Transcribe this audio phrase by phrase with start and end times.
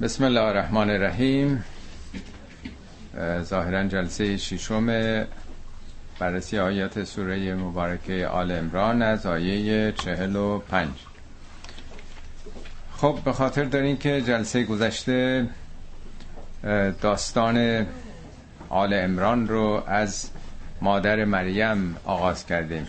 [0.00, 1.64] بسم الله الرحمن الرحیم.
[3.42, 4.86] ظاهرا جلسه ششم
[6.18, 10.90] بررسی آیات سوره مبارکه آل امران از آیه چهل و پنج.
[12.96, 15.46] خب به خاطر دارین که جلسه گذشته
[17.00, 17.86] داستان
[18.68, 20.30] آل امران رو از
[20.80, 22.86] مادر مریم آغاز کردیم.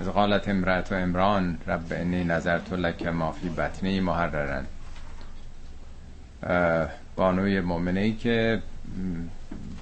[0.00, 4.64] از قالت امرأت و امران رب انی نظرت لک ما فی بطنی محررن
[7.16, 8.62] بانوی مؤمنه ای که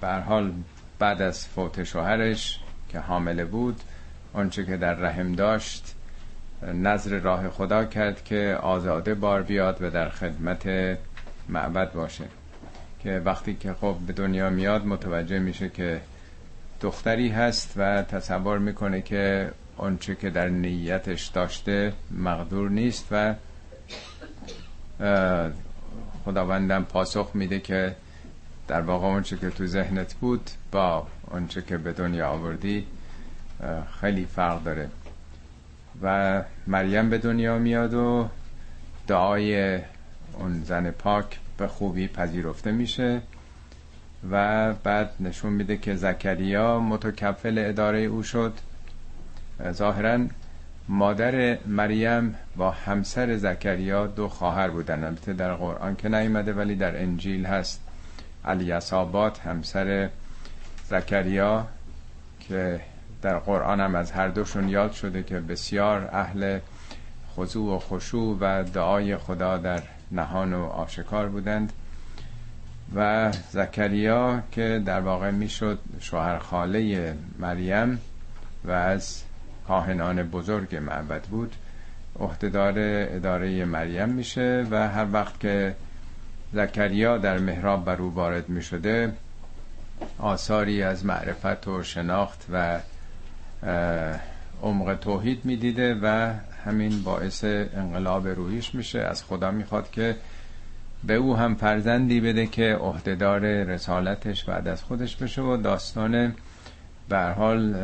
[0.01, 0.53] بر حال
[0.99, 3.81] بعد از فوت شوهرش که حامله بود
[4.33, 5.95] آنچه که در رحم داشت
[6.75, 10.69] نظر راه خدا کرد که آزاده بار بیاد و در خدمت
[11.49, 12.25] معبد باشه.
[13.03, 16.01] که وقتی که خب به دنیا میاد متوجه میشه که
[16.81, 23.35] دختری هست و تصور می‌کنه که آنچه که در نیتش داشته مقدور نیست و
[26.25, 27.97] خداوندم پاسخ میده که
[28.69, 32.87] در واقع آنچه که تو ذهنت بود با آنچه که به دنیا آوردی
[34.01, 34.89] خیلی فرق داره.
[36.03, 38.29] و مریم به دنیا میاد و
[39.07, 39.79] دعای
[40.33, 43.21] اون زن پاک به خوبی پذیرفته میشه
[44.31, 48.53] و بعد نشون میده که زکریا متکفل اداره او شد.
[49.71, 50.19] ظاهرا
[50.89, 55.05] مادر مریم با همسر زکریا دو خواهر بودن.
[55.05, 57.81] البته در قرآن که نیومده ولی در انجیل هست.
[58.45, 60.09] الیسابات همسر
[60.89, 61.67] زکریا
[62.41, 62.81] که
[63.23, 66.59] در قرآن هم از هر دوشون یاد شده که بسیار اهل
[67.37, 71.73] خضوع و خشوع و دعای خدا در نهان و آشکار بودند.
[72.95, 78.01] و زکریا که در واقع می‌شد شوهر خاله مریم
[78.65, 79.23] و از
[79.69, 81.57] کاهنان بزرگ معبد بود
[82.21, 85.75] عهدهدار اداره مریم میشه و هر وقت که
[86.53, 89.13] زکریا در محراب بر او وارد می شده
[90.19, 92.81] آثاری از معرفت و شناخت و
[94.63, 99.01] عمق توحید می‌دیده و همین باعث انقلاب روحیش میشه.
[99.01, 100.17] از خدا می‌خواد که
[101.05, 106.35] به او هم فرزندی بده که عهدهدار رسالتش بعد از خودش بشه و داستان
[107.09, 107.75] به حال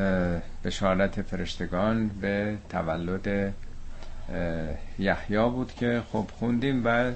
[0.64, 3.54] بشارت فرشتگان به تولد
[4.98, 7.12] یحیی بود که خب خوندیم و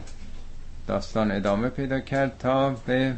[0.87, 3.15] داستان ادامه پیدا کرد تا به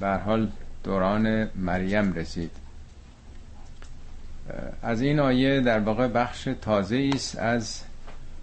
[0.00, 0.50] بر حال
[0.84, 2.50] دوران مریم رسید.
[4.82, 7.82] از این آیه در واقع بخش تازه است از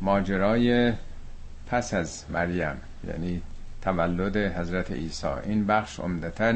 [0.02, 0.94] ماجرای
[1.68, 2.76] پس از مریم
[3.08, 3.42] یعنی
[3.82, 5.28] تولد حضرت عیسی.
[5.28, 6.54] این بخش عمدتا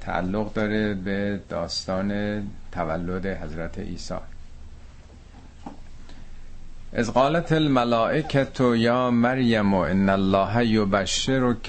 [0.00, 2.42] تعلق داره به داستان
[2.72, 4.14] تولد حضرت عیسی.
[6.92, 8.44] از قالت الملائکه
[8.76, 11.66] یا مریم ان الله یبشرک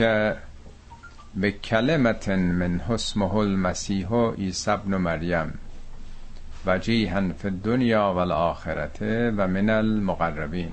[1.36, 5.60] به کلمت من حسمه المسیح عیسی ابن مریم
[6.66, 8.20] وجیها فی الدنیا و
[9.38, 10.72] و من المقربین.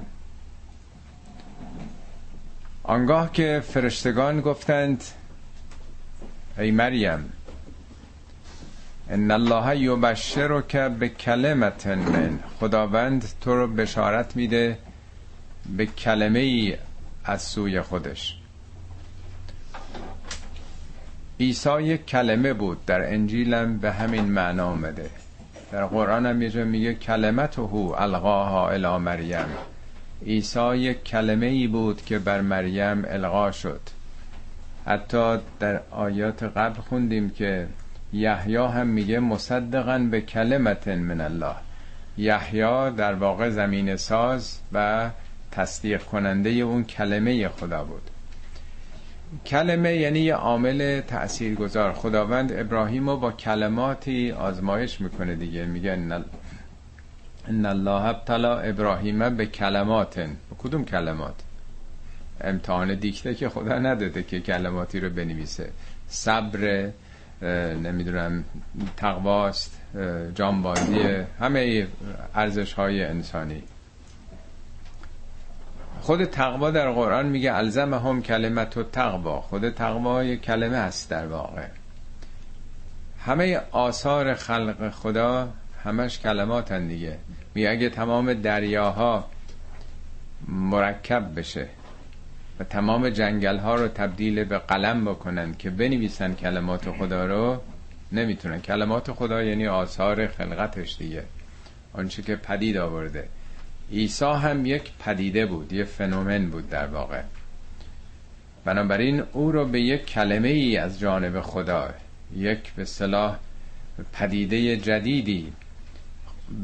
[2.83, 5.05] آنگاه که فرشتگان گفتند
[6.59, 7.33] ای مریم
[9.11, 12.39] ان الله یبشرک به کلمت من.
[12.61, 14.79] خداوند تو رو بشارت میده
[15.77, 16.77] به کلمه ای
[17.25, 18.37] از سوی خودش.
[21.41, 25.11] عیسی یک کلمه بود در انجیلم به همین معنا آمده.
[25.73, 29.49] در قرآن هم یه میگه کلمت هو القاها الی مریم.
[30.27, 33.81] عیسی یک کلمه ای بود که بر مریم القا شد.
[34.87, 37.67] حتی در آیات قبل خوندیم که
[38.13, 41.55] یحیی هم میگه مصدقا به کلمت من الله.
[42.19, 45.11] یحیی در واقع زمین ساز و
[45.51, 48.11] تصدیق کننده اون کلمه خدا بود.
[49.47, 55.65] کلمه یعنی یه عامل تأثیر گذار خداوند ابراهیم رو با کلماتی آزمایش می‌کنه دیگه.
[55.65, 55.93] میگه
[57.49, 60.29] ان الله ابتلا ابراهیم به کلمات.
[60.59, 61.46] کدوم کلمات؟
[62.41, 65.71] امتحان دیکته که خدا نداده که کلماتی رو بنویسه.
[66.09, 66.91] صبر
[67.83, 68.45] نمی‌دونم
[68.97, 69.81] تقواست
[70.35, 70.99] جانبازی
[71.41, 71.87] همه
[72.35, 73.63] ارزش های انسانی.
[76.01, 79.41] خود تقوا در قرآن میگه الزم هم کلمت و تقوا.
[79.41, 81.67] خود تقوا یک کلمه است در واقع.
[83.21, 85.49] همه آثار خلق خدا
[85.85, 87.19] همش کلمات دیگه.
[87.55, 89.25] میگه اگه تمام دریاها
[90.49, 91.69] مرکب بشه
[92.61, 97.61] و تمام جنگل ها رو تبدیل به قلم بکنن که بنویسن کلمات خدا رو
[98.13, 98.61] نمی‌تونن.
[98.61, 101.25] کلمات خدا یعنی آثار خلقتش دیگه.
[101.93, 103.29] آنچه که پدید آورده.
[103.93, 107.23] عیسی هم یک پدیده بود یه فنومن بود در واقع.
[108.65, 111.95] بنابراین او رو به یک کلمه ای از جانب خدا
[112.37, 113.37] یک به صلاح
[114.13, 115.53] پدیده جدیدی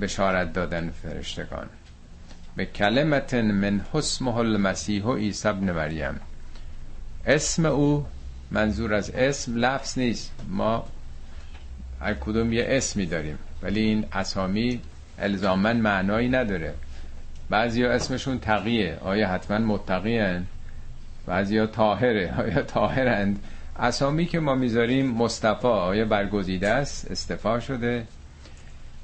[0.00, 1.68] بشارت دادن فرشتگان.
[2.56, 6.20] به کلمت من حسمه المسیح و عیسی ابن مریم.
[7.26, 8.06] اسم او
[8.50, 10.32] منظور از اسم لفظ نیست.
[10.48, 10.84] ما
[12.00, 14.80] هر کدوم یه اسمی داریم ولی این اسامی
[15.18, 16.74] الزامن معنایی نداره.
[17.50, 18.98] بعضی اسمشون تقیه.
[19.00, 20.46] آیا حتما متقی هن؟
[21.26, 23.44] بعضی ها تاهره آیا تاهرند
[23.78, 25.66] اسامی که ما می‌ذاریم مصطفی.
[25.68, 28.06] آیا برگزیده است؟ استفا شده.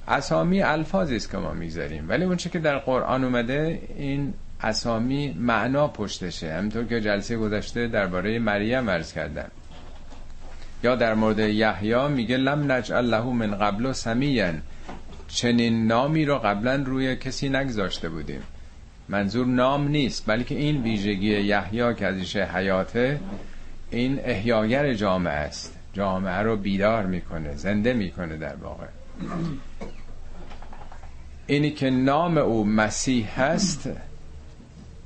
[0.08, 2.08] اسامی الفاظی است که ما می‌ذاریم.
[2.08, 6.52] ولی اونچه که در قرآن اومده این اسامی معنا پشتشه.
[6.54, 9.50] همینطور که جلسه گذشته درباره مریم عرض کردم.
[10.82, 14.62] یا در مورد یحیی میگه لم نجعل له من قبل و سمیین
[15.28, 18.42] چنین نامی رو قبلا روی کسی نگذاشته بودیم.
[19.08, 23.20] منظور نام نیست بلکه این ویژگی یحیی که ازش حیاته
[23.90, 25.78] این احیاگر جامعه است.
[25.92, 28.86] جامعه رو بیدار می‌کنه زنده می‌کنه در واقع.
[31.48, 33.88] اینی که نام او مسیح هست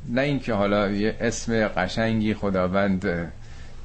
[0.09, 3.33] نه اینکه حالا یه اسم قشنگی خداوند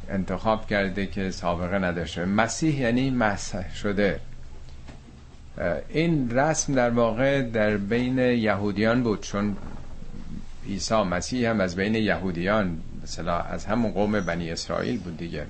[0.09, 2.25] انتخاب کرده که سابقه نداشته.
[2.25, 4.19] مسیح یعنی مسح شده.
[5.89, 9.56] این رسم در واقع در بین یهودیان بود چون
[10.68, 15.45] عیسی مسیح هم از بین یهودیان مثلا از همون قوم بنی اسرائیل بود دیگه.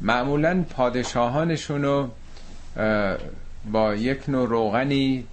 [0.00, 2.10] معمولا پادشاهانشون رو
[3.72, 5.24] با یک نوع روغنی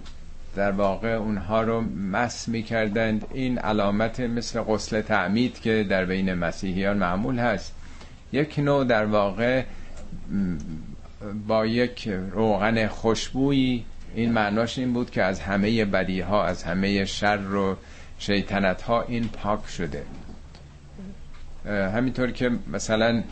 [0.56, 1.80] در واقع اونها رو
[2.12, 3.24] مس می‌کردند.
[3.34, 7.74] این علامت مثل غسل تعمید که در بین مسیحیان معمول هست.
[8.32, 9.62] یک نوع در واقع
[11.46, 17.04] با یک روغن خوشبویی این معناش این بود که از همه بدی ها از همه
[17.04, 17.76] شر و
[18.18, 20.02] شیطنت ها این پاک شده.
[21.66, 23.22] همینطور که مثلا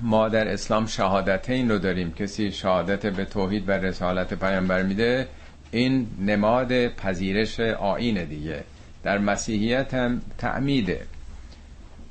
[0.00, 2.12] ما در اسلام شهادت این رو داریم.
[2.12, 5.28] کسی شهادت به توحید و رسالت پیامبر میده
[5.72, 8.64] این نماد پذیرش آین دیگه.
[9.02, 11.00] در مسیحیت هم تعمیده.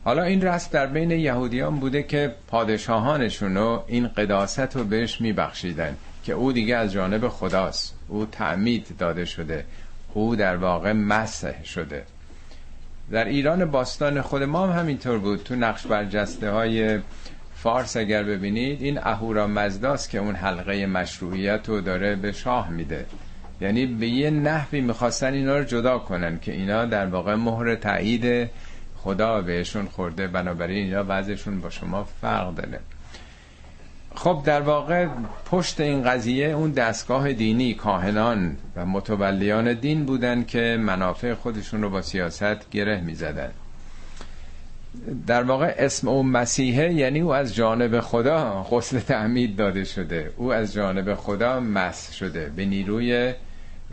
[0.03, 5.97] حالا این رسم در بین یهودیان بوده که پادشاهانشون رو این قداست رو بهش میبخشیدن
[6.23, 7.95] که او دیگه از جانب خداست.
[8.07, 9.65] او تعمید داده شده.
[10.13, 12.03] او در واقع مسح شده.
[13.11, 15.43] در ایران باستان خود ما هم همینطور بود.
[15.43, 16.99] تو نقش برجسته های
[17.55, 23.05] فارس اگر ببینید این اهورا مزداست که اون حلقه مشروعیت رو داره به شاه میده.
[23.61, 28.49] یعنی به یه نحوی می‌خواستن اینا رو جدا کنن که اینا در واقع مهر تایید
[28.97, 32.79] خدا بهشون خورده بنابراین اینا وضعشون با شما فرق داره
[34.15, 35.07] خب در واقع
[35.45, 41.89] پشت این قضیه اون دستگاه دینی کاهنان و متولیان دین بودن که منافع خودشون رو
[41.89, 43.51] با سیاست گره می زدن.
[45.27, 50.53] در واقع اسم او مسیحه یعنی او از جانب خدا غسل تعمید داده شده او
[50.53, 53.33] از جانب خدا مس شده به نیروی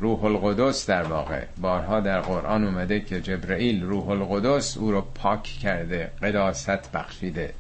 [0.01, 1.45] روح القدس در واقع.
[1.61, 7.55] بارها در قرآن اومده که جبرئیل روح القدس او رو پاک کرده قداست بخشیده.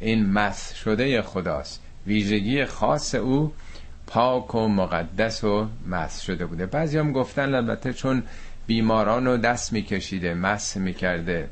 [0.00, 1.82] این مس شده خداست.
[2.06, 3.52] ویژگی خاص او
[4.06, 6.66] پاک و مقدس و مس شده بوده.
[6.66, 8.22] بعضی هم گفتن البته چون
[8.66, 11.48] بیماران رو دست میکشیده مس می‌کرده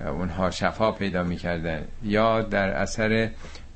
[0.00, 1.84] اونها شفا پیدا می‌کردن.
[2.02, 3.30] یا در اثر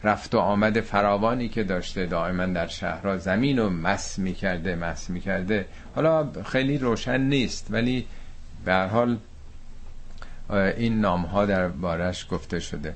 [0.05, 5.67] رفت و آمد فراوانی که داشته دائما در شهرها زمین رو مس می‌کرده مس می‌کرده.
[5.95, 8.07] حالا خیلی روشن نیست ولی
[8.65, 9.17] به حال
[10.77, 12.95] این نام ها در بارش گفته شده.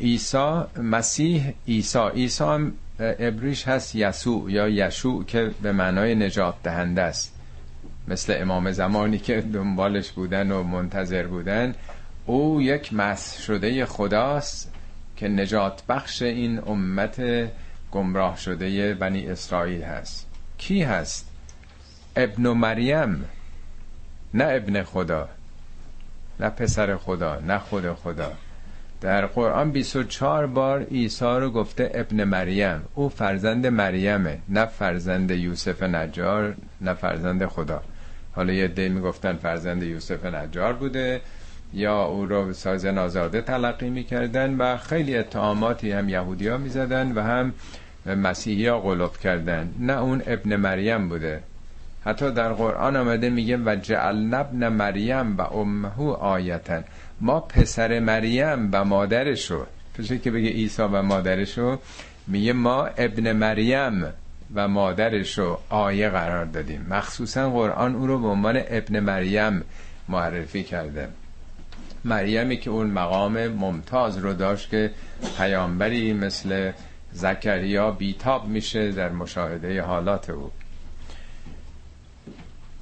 [0.00, 1.98] عیسی مسیح عیسی.
[1.98, 7.34] عیسی هم ابریش هست یسوع یا یشوع که به معنای نجات دهنده است.
[8.08, 11.74] مثل امام زمانی که دنبالش بودن و منتظر بودن.
[12.26, 14.69] او یک مس شده خداست.
[15.20, 17.22] که نجات بخش این امت
[17.92, 20.26] گمراه شده بنی اسرائیل هست.
[20.58, 21.30] کی هست؟
[22.16, 23.24] ابن مریم.
[24.34, 25.28] نه ابن خدا
[26.40, 28.32] نه پسر خدا نه خود خدا.
[29.00, 32.82] در قرآن 24 بار عیسی رو گفته ابن مریم.
[32.94, 37.82] او فرزند مریمه نه فرزند یوسف نجار نه فرزند خدا.
[38.32, 41.20] حالا یه دی می‌گفتن فرزند یوسف نجار بوده.
[41.74, 47.22] یا او رو ساز نازاده تلقی می‌کردن و خیلی اتهاماتی هم یهودی ها می‌زدن و
[47.22, 47.52] هم
[48.06, 51.40] مسیحی ها غلط کردن نه اون ابن مریم بوده.
[52.04, 56.84] حتی در قرآن آمده میگه و جعل ابن مریم و امه آیتن
[57.20, 59.66] ما پسر مریم و مادرشو.
[59.96, 61.78] پیشه که بگه عیسی و مادرشو
[62.26, 64.04] میگه ما ابن مریم
[64.54, 66.86] و مادرش رو آیه قرار دادیم.
[66.90, 69.62] مخصوصا قرآن او رو به عنوان ابن مریم
[70.08, 71.08] معرفی کرده.
[72.04, 74.90] مریمی که اون مقام ممتاز رو داشت که
[75.36, 76.72] پیامبری مثل
[77.12, 80.50] زکریا بیتاب میشه در مشاهده حالات او.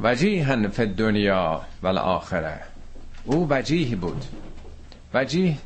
[0.00, 2.60] وجیهن فی دنیا و آخره
[3.24, 4.24] او وجیه بود.
[5.14, 5.56] وجیه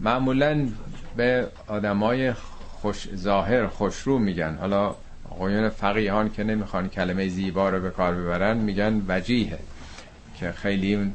[0.00, 0.68] معمولا
[1.16, 4.56] به آدمای خوش ظاهر خوشرو میگن.
[4.60, 4.94] حالا
[5.30, 9.58] آقایان فقیهان که نمی‌خوان کلمه زیبا رو به کار ببرن میگن وجیه
[10.40, 11.12] که خیلی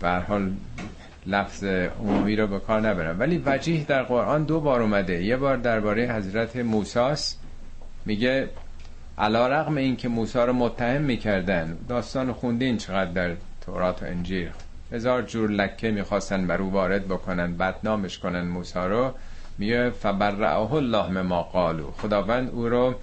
[0.00, 0.52] به حال
[1.26, 1.64] لفظ
[2.00, 5.24] عمومی رو به کار نبرن ولی وجیه در قرآن دو بار اومده.
[5.24, 7.36] یه بار درباره حضرت موساس.
[8.06, 8.48] میگه
[9.18, 13.34] علا رقم این که موسا رو متهم می‌کردن داستان خوندین چقدر در
[13.66, 14.48] تورات و انجیل.
[14.92, 19.12] هزار جور لکه می‌خواستن بر او وارد بکنن بدنامش کنن موسا رو.
[19.58, 22.94] میگه فبرعه الله ما قالو خداوند او رو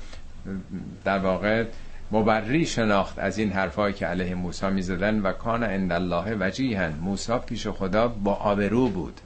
[1.06, 1.64] در واقع
[2.12, 6.94] مبری شناخت از این حرفایی که علیه موسی می‌زدن و کان عند الله وجیهن.
[7.02, 9.22] موسی پیش خدا با آبرو بود.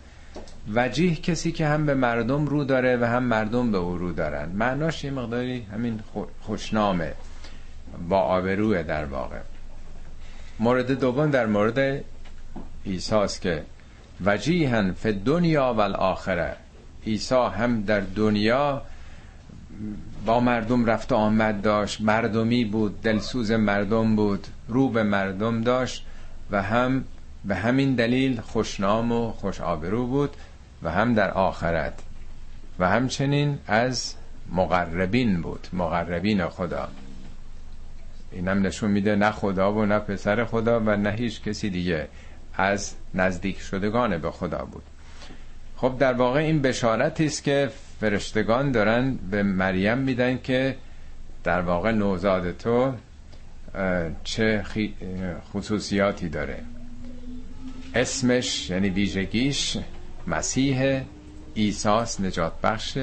[0.74, 4.50] وجیه کسی که هم به مردم رو داره و هم مردم به او رو دارن.
[4.50, 6.00] معناش یه مقداری همین
[6.42, 7.14] خوشنامه.
[8.10, 9.40] با آبروه در واقع.
[10.60, 12.04] مورد دوم در مورد
[12.84, 13.64] ایساست که
[14.26, 16.56] وجیهن فی دنیا و الاخره.
[17.06, 18.82] عیسی هم در دنیا
[20.26, 22.02] با مردم رفت و آمد داشت.
[22.02, 26.06] مردمی بود دلسوز مردم بود رو به مردم داشت
[26.52, 27.04] و هم
[27.46, 30.30] به همین دلیل خوشنام و خوش آبرو بود
[30.84, 31.94] و هم در آخرت
[32.80, 34.16] و همچنین از
[34.52, 35.68] مقربین بود.
[35.74, 36.88] مقربین خدا.
[38.32, 42.08] اینم نشون میده نه خدا و نه پسر خدا و نه هیچ کسی دیگه
[42.58, 44.84] از نزدیک شدگان به خدا بود.
[45.78, 50.76] خب در واقع این بشارتی است که فرشتگان دارن به مریم میدن که
[51.44, 52.94] در واقع نوزاد تو
[54.24, 54.64] چه
[55.54, 56.60] خصوصیاتی داره.
[57.96, 59.78] اسمش یعنی ویژگیش
[60.28, 61.02] مسیح
[61.54, 62.98] ایساس نجات بخش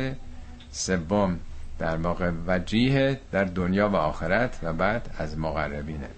[0.71, 1.39] سوم
[1.79, 6.09] در واقع وجیه در دنیا و آخرت و بعد از مقربینه.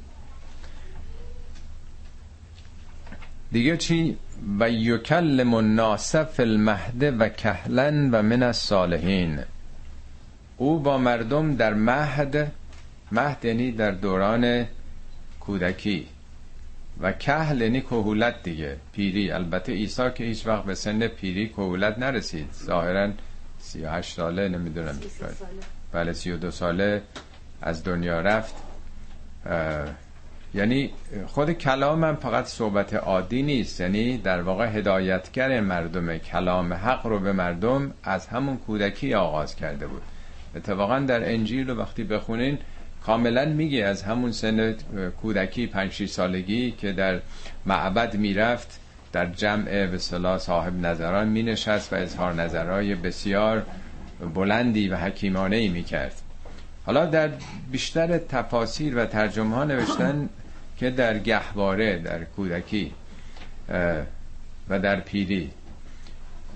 [3.52, 4.18] دیگه چی
[4.60, 9.38] و یکلم الناس فی المهد و کهلن و من الصالحین.
[10.56, 12.52] او با مردم در مهد
[13.12, 14.66] مهد یعنی در دوران
[15.40, 16.06] کودکی.
[17.00, 19.30] و کهل یعنی کهولت دیگه پیری.
[19.30, 22.48] البته عیسی که هیچ وقت به سن پیری کهولت نرسید.
[22.64, 23.10] ظاهرا
[23.58, 24.98] 38 ساله نمی‌دونم
[25.92, 27.02] بله 32 ساله
[27.62, 28.54] از دنیا رفت.
[30.54, 30.90] یعنی
[31.26, 33.80] خود کلام هم فقط صحبت عادی نیست.
[33.80, 39.86] یعنی در واقع هدایتگر مردم کلام حق رو به مردم از همون کودکی آغاز کرده
[39.86, 40.02] بود.
[40.56, 42.58] اتفاقا در انجیل رو وقتی بخونین
[43.06, 44.74] کاملا میگه از همون سن
[45.22, 47.20] کودکی 5 سالگی که در
[47.66, 48.80] معبد می‌رفت
[49.12, 49.98] در جمع به
[50.38, 53.62] صاحب نظران می نشست و اظهار نظرهای بسیار
[54.34, 55.84] بلندی و حکیمانه ای
[56.86, 57.30] حالا در
[57.70, 60.28] بیشتر تفاسیر و ترجمه ها نوشتن
[60.82, 62.92] که در گهواره در کودکی
[64.68, 65.50] و در پیری.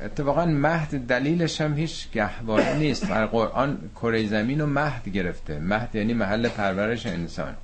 [0.02, 3.08] اتفاقا مهد دلیلش هم هیچ گهواره نیست.
[3.08, 5.58] در قرآن کره زمین و مهد گرفته.
[5.58, 7.54] مهد یعنی محل پرورش انسان.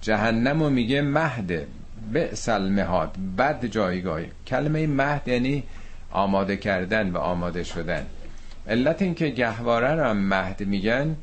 [0.00, 1.66] جهنم و میگه مهده
[2.12, 5.64] بئسل مهاد بد جایگاه کلمه مهد یعنی
[6.10, 8.06] آماده کردن و آماده شدن.
[8.68, 11.16] علت این که گهواره رو هم مهد میگن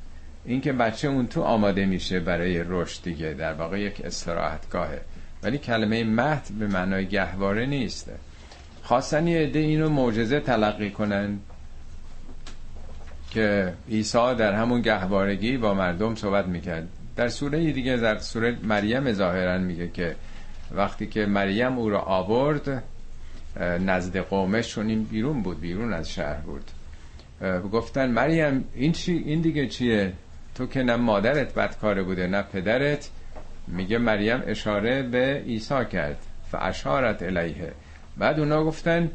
[0.47, 5.01] اینکه بچه اون تو آماده میشه برای رشد دیگه در واقع یک استراحتگاهه.
[5.43, 8.11] ولی کلمه مهد به معنای گهواره نیست.
[8.83, 11.39] خواستن یه عده اینو معجزه تلقی کنن
[13.29, 16.87] که عیسی در همون گهوارگی با مردم صحبت می‌کرد.
[17.15, 20.15] در سوره دیگه در سوره مریم ظاهرا میگه که
[20.71, 22.83] وقتی که مریم او را آورد
[23.59, 26.71] نزد قومش چون این بیرون بود بیرون از شهر بود.
[27.71, 30.13] گفتن مریم این چی؟ این دیگه چیه؟
[30.57, 33.09] تو که نه مادرت بدکاره بوده نه پدرت.
[33.67, 36.17] میگه مریم اشاره به عیسی کرد.
[36.51, 37.73] فاشارت الیه.
[38.17, 39.11] بعد اونا گفتن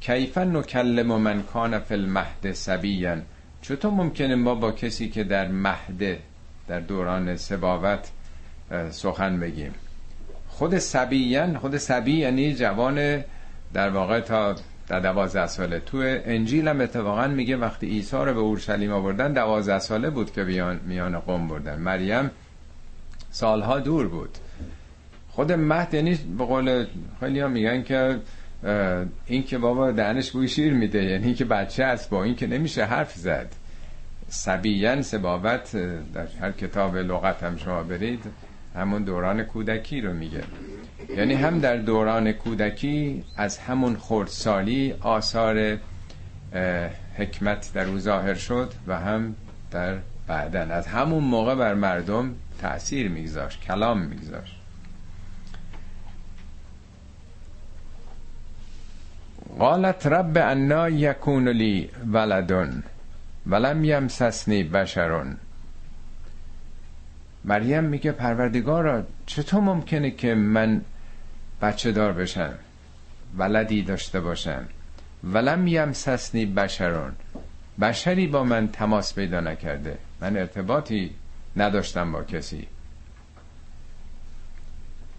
[0.00, 3.16] کیف نکلم من کان فی المهد سبیا
[3.62, 6.18] چطور ممکنه ما با کسی که در مهد
[6.68, 8.10] در دوران سباوت
[8.90, 9.74] سخن بگیم؟
[10.48, 13.24] خود سبیین خود سبی یعنی جوان
[13.74, 14.56] در واقع تا
[14.88, 15.80] در دوازده ساله.
[15.80, 20.44] تو انجیل هم اتفاقا میگه وقتی عیسی رو به اورشلیم آوردن دوازده ساله بود که
[20.44, 21.78] بیان میان قوم بردن.
[21.78, 22.30] مریم
[23.30, 24.30] سالها دور بود.
[25.28, 26.86] خود مهد یعنی به قول
[27.20, 28.18] خیلی ها میگن که
[29.26, 32.84] این که بابا دهنش بوی شیر میده یعنی که بچه است با این که نمیشه
[32.84, 33.52] حرف زد.
[34.28, 35.76] سبیین سبابت
[36.14, 38.24] در هر کتاب لغت هم شما برید
[38.76, 40.42] همون دوران کودکی رو میگه.
[41.08, 45.78] یعنی هم در دوران کودکی از همون خردسالی آثار
[47.16, 49.34] حکمت در او ظاهر شد و هم
[49.70, 50.70] در بعدن.
[50.70, 54.56] از همون موقع بر مردم تأثیر میگذاشت کلام میگذاشت.
[59.58, 62.82] قالت رب انا یکون لی ولدن
[63.46, 65.36] ولم یمسسنی بشرون.
[67.44, 70.80] مریم میگه پروردگارا چطور ممکنه که من
[71.62, 72.54] بچه دار بشم
[73.36, 74.68] ولدی داشته باشم
[75.24, 77.12] ولم یمسسنی بشرون.
[77.80, 79.98] بشری با من تماس پیدا نکرده.
[80.20, 81.14] من ارتباطی
[81.56, 82.66] نداشتم با کسی.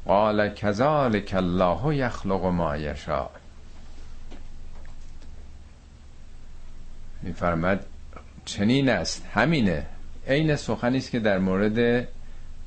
[0.05, 3.29] قال کذالک الله یخلق ما یشاء.
[7.21, 7.85] میفرمد
[8.45, 9.85] چنین است همینه.
[10.27, 12.07] عین سخنی است که در مورد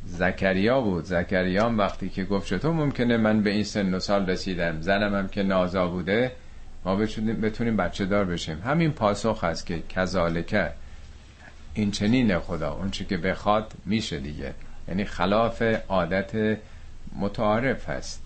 [0.07, 1.05] زکریا بود.
[1.05, 4.81] زکریا وقتی که گفت چطور ممکنه من به این سن و سال رسیدم.
[4.81, 6.33] زنم هم که نازا بوده
[6.85, 6.97] ما
[7.43, 8.63] بتونیم بچه دار بشیم.
[8.65, 10.71] همین پاسخ هست که کذالکه
[11.75, 12.73] این چنین خدا.
[12.73, 14.55] اون چی که بخواد میشه دیگه.
[14.89, 16.59] یعنی خلاف عادت
[17.17, 18.23] متعارف هست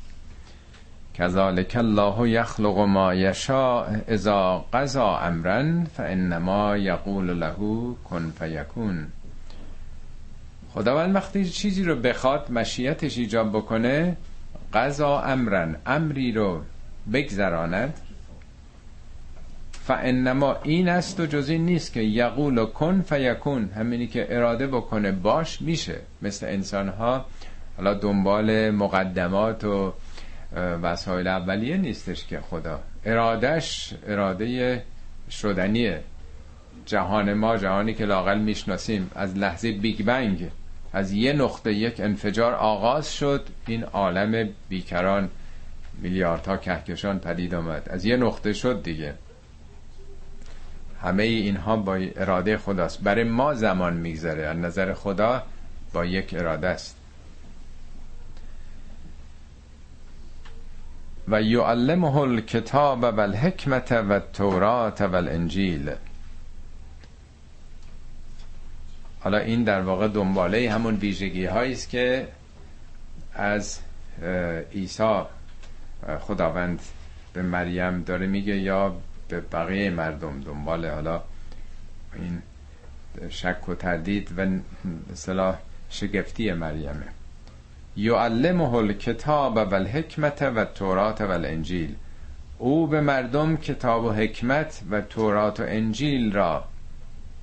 [1.15, 7.55] کذالک الله یخلق ما یشاء اذا قضا امرا فانما یقول له
[8.05, 9.07] کن فیکون.
[10.75, 14.17] خداوند وقتی چیزی رو بخواد مشیتش ایجاب بکنه
[14.73, 16.62] قضا امرن امری رو
[17.12, 18.00] بگذراند.
[19.73, 24.67] فانما این است و جز این نیست که یقول و کن فیکون همینی که اراده
[24.67, 25.97] بکنه باش میشه.
[26.23, 27.25] مثل انسان ها
[27.77, 29.93] حالا دنبال مقدمات و
[30.57, 32.81] وسایل اولیه نیستش که خدا.
[33.05, 34.83] ارادش اراده
[35.31, 36.00] شدنیه.
[36.87, 40.50] جهان ما جهانی که لاقل می‌شناسیم از لحظه بیگ بنگ.
[40.92, 43.47] از یه نقطه یک انفجار آغاز شد.
[43.66, 45.28] این عالم بیکران
[45.99, 47.88] میلیاردها کهکشان پدید آمد.
[47.90, 49.14] از یه نقطه شد دیگه.
[51.03, 53.00] همه اینها با اراده خداست.
[53.00, 55.42] برای ما زمان میگذره از نظر خدا
[55.92, 56.96] با یک اراده است.
[61.29, 65.90] و یعلمه الکتاب و الحکمت و التورات و الانجیل
[69.20, 72.28] حالا این در واقع دنباله همون ویژگی هایی است که
[73.35, 73.78] از
[74.72, 75.22] عیسی
[76.20, 76.80] خداوند
[77.33, 78.96] به مریم داره میگه یا
[79.28, 81.22] به بقیه مردم دنبال حالا
[82.16, 82.42] این
[83.28, 84.46] شک و تردید و
[85.12, 85.54] مثلا
[85.90, 87.06] شگفتی مریمه.
[87.96, 91.94] یعلمه الکتاب و الحکمت و تورات و الانجیل.
[92.59, 96.64] او به مردم کتاب و حکمت و تورات و انجیل را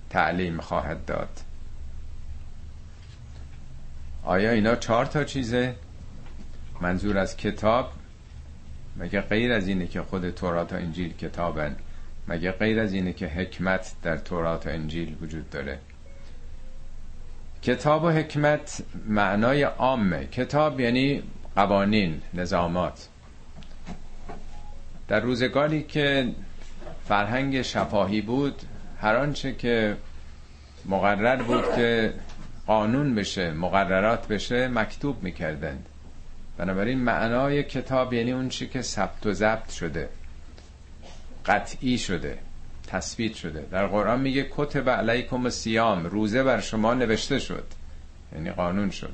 [0.09, 1.29] تعلیم خواهد داد.
[4.27, 5.75] آیا اینا چهار تا چیزه؟
[6.81, 7.91] منظور از کتاب؟
[8.97, 11.75] مگه غیر از اینه که خود تورات و انجیل کتابن؟
[12.27, 15.79] مگه غیر از اینه که حکمت در تورات و انجیل وجود داره؟
[17.61, 20.25] کتاب و حکمت معنای عامه.
[20.25, 21.23] کتاب یعنی
[21.55, 23.07] قوانین نظامات.
[25.07, 26.31] در روزگاری که
[27.05, 28.61] فرهنگ شفاهی بود
[29.01, 29.97] هر آنچه که
[30.85, 32.13] مقرر بود که
[32.67, 35.85] قانون بشه مقررات بشه مکتوب می‌کردند.
[36.57, 40.09] بنابراین معنای کتاب یعنی اون چی که ثبت و ضبط شده
[41.45, 42.37] قطعی شده
[42.87, 43.65] تثبیت شده.
[43.71, 47.63] در قرآن میگه کتب علیکم سیام روزه بر شما نوشته شد.
[48.35, 49.13] یعنی قانون شد.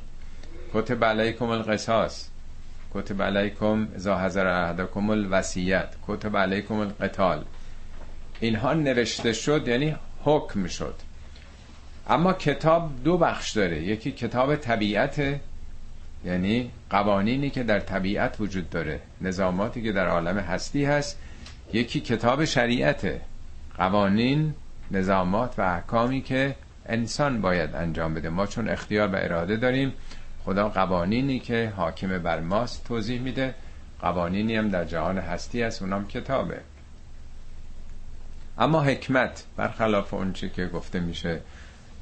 [0.74, 2.28] کتب علیکم القصاص
[2.94, 7.44] کتب علیکم اذا حضر احدکم الوصیت کتب علیکم القتال.
[8.40, 10.96] اینها نوشته شد یعنی حکم شد.
[12.08, 13.84] اما کتاب دو بخش داره.
[13.84, 15.40] یکی کتاب طبیعت
[16.26, 21.20] یعنی قوانینی که در طبیعت وجود داره نظاماتی که در عالم هستی هست.
[21.74, 23.22] یکی کتاب شریعته
[23.78, 24.54] قوانین
[24.92, 28.30] نظامات و احکامی که انسان باید انجام بده.
[28.30, 29.94] ما چون اختیار و اراده داریم
[30.46, 33.56] خدا قوانینی که حاکم بر ماست توضیح میده.
[34.02, 36.60] قوانینی هم در جهان هستی هست اونام کتابه.
[38.58, 41.40] اما حکمت برخلاف اون چی که گفته میشه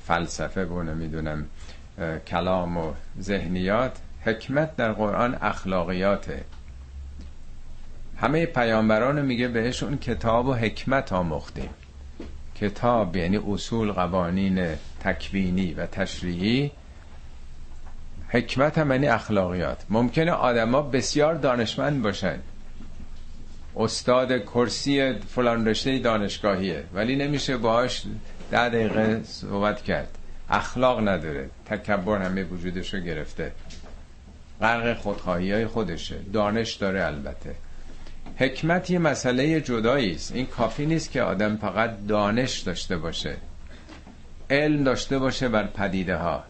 [0.08, 1.46] فلسفه و نمی‌دونم
[2.28, 6.44] کلام و ذهنیات حکمت در قرآن اخلاقیاته.
[8.18, 11.70] همه پیامبران میگه بهشون کتاب و حکمت آموختیم
[12.56, 14.66] کتاب یعنی اصول قوانین
[15.04, 16.72] تکوینی و تشریعی.
[18.30, 19.86] حکمت هم یعنی اخلاقیات.
[19.90, 22.40] ممکنه آدما بسیار دانشمند باشن.
[23.76, 28.04] استاد کرسی فلان رشته دانشگاهیه ولی نمیشه باهاش
[28.52, 30.18] ده دقیقه صحبت کرد.
[30.50, 31.50] اخلاق نداره.
[31.66, 33.52] تکبر همه وجودش رو گرفته.
[34.62, 36.16] غرق خودخواهی های خودشه.
[36.34, 37.56] دانش داره البته.
[38.38, 40.32] حکمت یه مسئله جدایی است.
[40.32, 43.36] این کافی نیست که آدم فقط دانش داشته باشه.
[44.50, 46.44] علم داشته باشه بر پدیده ها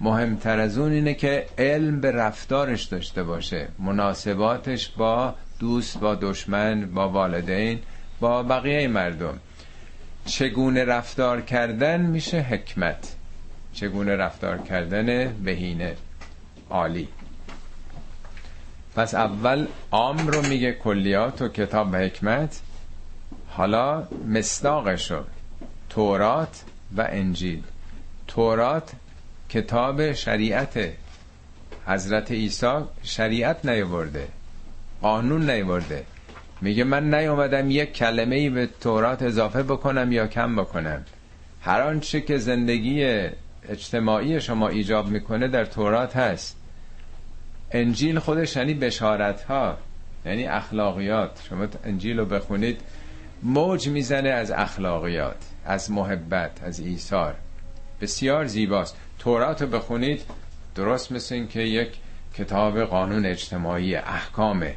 [0.00, 3.68] مهمتر از اون اینه که علم به رفتارش داشته باشه.
[3.78, 7.78] مناسباتش با دوست با دشمن با والدین
[8.20, 9.38] با بقیه مردم.
[10.24, 13.16] چگونه رفتار کردن میشه حکمت.
[13.72, 15.96] چگونه رفتار کردن بهینه.
[16.70, 17.08] عالی.
[18.96, 22.60] پس اول عام رو میگه کلیات و کتاب و حکمت.
[23.48, 25.24] حالا مصداقشو.
[25.88, 26.62] تورات
[26.96, 27.62] و انجیل.
[28.26, 28.92] تورات
[29.48, 30.78] کتاب شریعت.
[31.86, 34.28] حضرت عیسی شریعت نیورده
[35.02, 36.04] قانون نیورده
[36.60, 41.04] میگه من نیومدم یک کلمه ای به تورات اضافه بکنم یا کم بکنم.
[41.60, 43.28] هر آنچه که زندگی
[43.68, 46.56] اجتماعی شما ایجاب می‌کنه در تورات هست.
[47.70, 49.76] انجیل خودش یعنی بشارت ها
[50.26, 51.42] یعنی اخلاقیات.
[51.48, 52.80] شما انجیل رو بخونید
[53.42, 57.34] موج می‌زنه از اخلاقیات از محبت از ایثار.
[58.00, 58.96] بسیار زیباست.
[59.18, 60.22] تورات رو بخونید
[60.74, 61.88] درست مثل این که یک
[62.34, 64.74] کتاب قانون اجتماعی احکامه.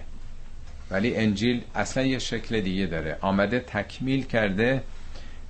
[0.93, 3.17] ولی انجیل اصلا یه شکل دیگه داره.
[3.21, 4.83] آمده تکمیل کرده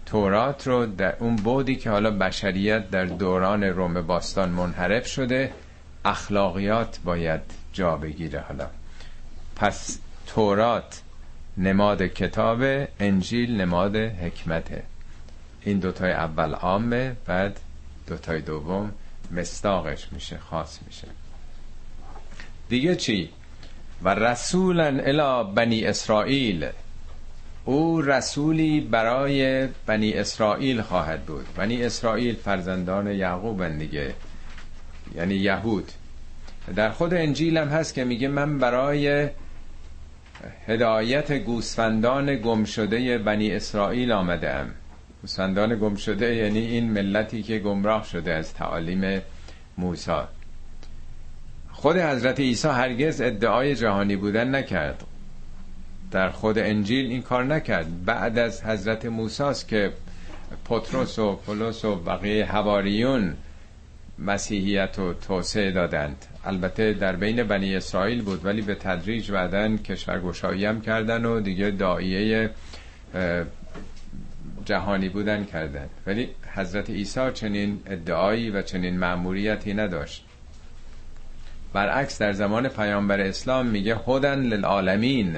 [0.06, 5.52] تورات رو در اون بودی که حالا بشریت در دوران روم باستان منحرف شده
[6.06, 7.42] اخلاقیات باید
[7.74, 8.68] جا بگیره حالا.
[9.56, 11.02] پس تورات
[11.58, 14.84] نماد کتاب انجیل نماد حکمته.
[15.62, 17.60] این دوتای اول عامه بعد
[18.08, 18.92] دوتای دوم
[19.32, 21.08] مستاقش میشه خاص میشه.
[22.70, 23.30] دیگه چی؟
[24.04, 26.68] و رسولا الی بنی اسرائیل.
[27.66, 31.46] او رسولی برای بنی اسرائیل خواهد بود.
[31.56, 34.14] بنی اسرائیل فرزندان یعقوب دیگه
[35.16, 35.92] یعنی یهود.
[36.76, 39.30] در خود انجیل هم هست که میگه من برای
[40.68, 44.72] هدایت گوسفندان گم شده بنی اسرائیل آمده ام
[45.22, 49.22] گوسفندان گم شده یعنی این ملتی که گمراه شده از تعالیم
[49.78, 50.12] موسی.
[51.84, 55.04] خود حضرت عیسی هرگز ادعای جهانی بودن نکرد.
[56.12, 58.06] در خود انجیل این کار نکرد.
[58.06, 59.92] بعد از حضرت موسی که
[60.66, 63.36] پتروس و پولس و بقیه هواریون
[64.20, 66.26] مسیحیت و توسعه دادند.
[66.46, 71.72] البته در بین بنی اسرائیل بود ولی به تدریج بعدا کشورگشایی هم کردن و دیگه
[71.72, 72.50] دایه
[74.66, 75.90] جهانی بودن کردن.
[76.08, 80.26] ولی حضرت عیسی چنین ادعایی و چنین مأموریتی نداشت.
[81.74, 85.38] برعکس در زمان پیامبر اسلام میگه هدن للعالمین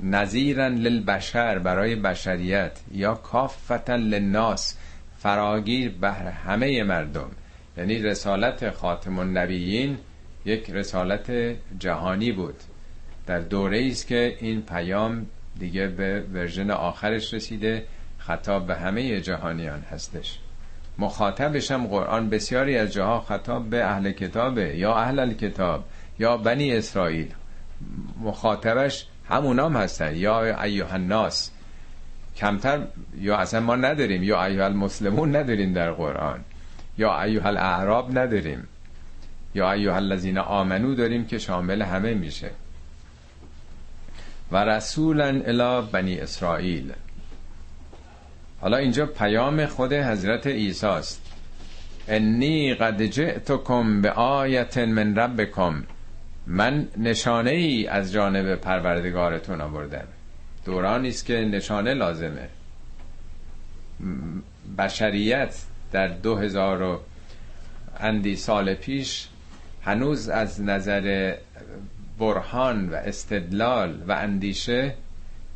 [0.00, 4.76] نظیرا للبشر برای بشریت یا کافتا للناس
[5.18, 7.30] فراگیر بهر همه مردم.
[7.76, 9.98] یعنی رسالت خاتم النبیین
[10.44, 12.56] یک رسالت جهانی بود.
[13.26, 15.26] در دوره است که این پیام
[15.58, 17.84] دیگه به ورژن آخرش رسیده
[18.18, 20.38] خطاب به همه جهانیان هستش.
[20.98, 25.84] مخاطبش هم قرآن بسیاری از جاها خطاب به اهل کتابه یا اهل الکتاب
[26.18, 27.34] یا بنی اسرائیل.
[28.20, 30.16] مخاطبش همونام هستن.
[30.16, 31.50] یا ایوه الناس
[32.36, 32.86] کمتر
[33.20, 34.22] یا اصلا ما نداریم.
[34.22, 36.40] یا ایوه المسلمون نداریم در قرآن.
[36.98, 38.68] یا ایوه الاعراب نداریم.
[39.54, 42.50] یا ایوه الذین آمنو داریم که شامل همه میشه.
[44.52, 46.92] و رسولا الی بنی اسرائیل.
[48.60, 51.22] حالا اینجا پیام خود حضرت عیسی است.
[52.08, 55.84] انی قد جئتکم به آیت من ربکم.
[56.46, 60.04] من نشانه ای از جانب پروردگارتون آوردم.
[60.64, 62.48] دورانی است که نشانه لازمه.
[64.78, 65.54] بشریت
[65.92, 67.00] در دو هزار و
[68.00, 69.28] اندی سال پیش
[69.82, 71.34] هنوز از نظر
[72.18, 74.94] برهان و استدلال و اندیشه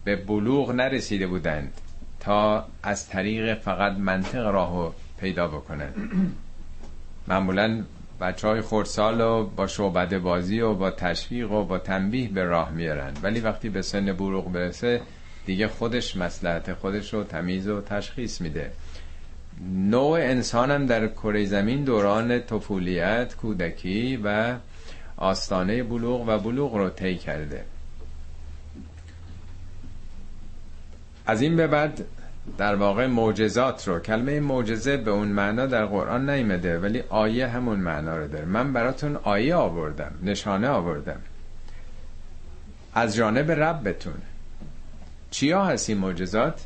[0.05, 1.73] به بلوغ نرسیده بودند.
[2.23, 5.89] تا از طریق فقط منطق راهو پیدا بکنن
[7.29, 7.83] معمولا
[8.21, 12.71] بچه های خورسال و با شعبده بازی و با تشویق و با تنبیه به راه
[12.71, 13.13] میارن.
[13.23, 15.01] ولی وقتی به سن بروغ برسه
[15.47, 18.71] دیگه خودش مسلحت خودش رو تمیز و تشخیص میده.
[19.75, 24.55] نوع انسانم در کره زمین دوران طفولیت کودکی و
[25.17, 27.65] آستانه بلوغ و بلوغ رو طی کرده.
[31.33, 32.05] از این به بعد
[32.59, 37.79] در واقع معجزات رو کلمه معجزه به اون معنا در قرآن نیمده ولی آیه همون
[37.79, 38.45] معنا رو داره.
[38.45, 41.21] من براتون آیه آوردم نشانه آوردم.
[42.95, 44.15] از جانب ربتون.
[45.31, 46.65] چیا هست این معجزات؟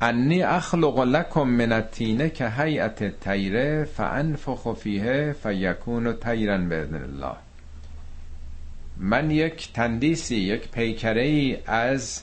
[0.00, 7.36] انی اخلق لکم من التینه که هیئت تیره فانفخ فیه فیکون تیرا باذن الله.
[8.96, 12.22] من یک تندیسی یک پیکره ای از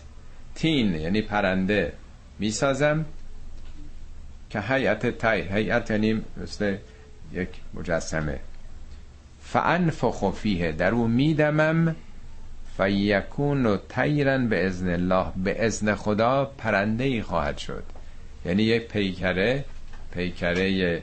[0.55, 1.93] تین یعنی پرنده
[2.39, 3.05] می‌سازم
[4.49, 6.77] که هیئت تیر هیئت یعنی مثل
[7.33, 8.39] یک مجسمه.
[9.41, 11.95] فانفخ فیه در او میدمم
[12.77, 17.83] فیکون و تیرن به ازن الله به ازن خدا پرنده ای خواهد شد.
[18.45, 19.65] یعنی یک پیکره
[20.11, 21.01] پیکره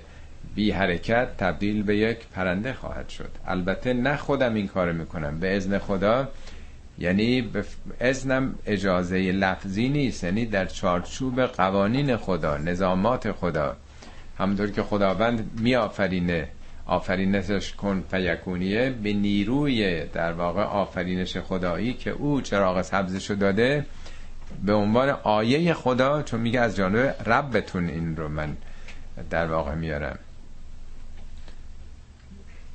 [0.55, 3.31] بی حرکت تبدیل به یک پرنده خواهد شد.
[3.47, 5.41] البته نه خودم این کار می‌کنم.
[5.41, 6.29] به ازن خدا
[6.98, 7.50] یعنی
[8.00, 13.76] ازنم اجازه لفظی نیست یعنی در چارچوب قوانین خدا نظامات خدا.
[14.38, 16.48] همونطور که خداوند میآفرینه
[16.87, 23.87] آفرینشش کن فیکونیه به نیروی در واقع آفرینش خدایی که او چراغ سبزشو داده
[24.62, 28.57] به عنوان آیه خدا چون میگه از جانب ربتون این رو من
[29.31, 30.18] در واقع میارم.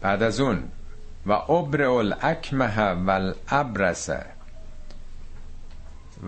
[0.01, 0.63] بعد از اون
[1.27, 4.09] و ابر الاکمه و الابرس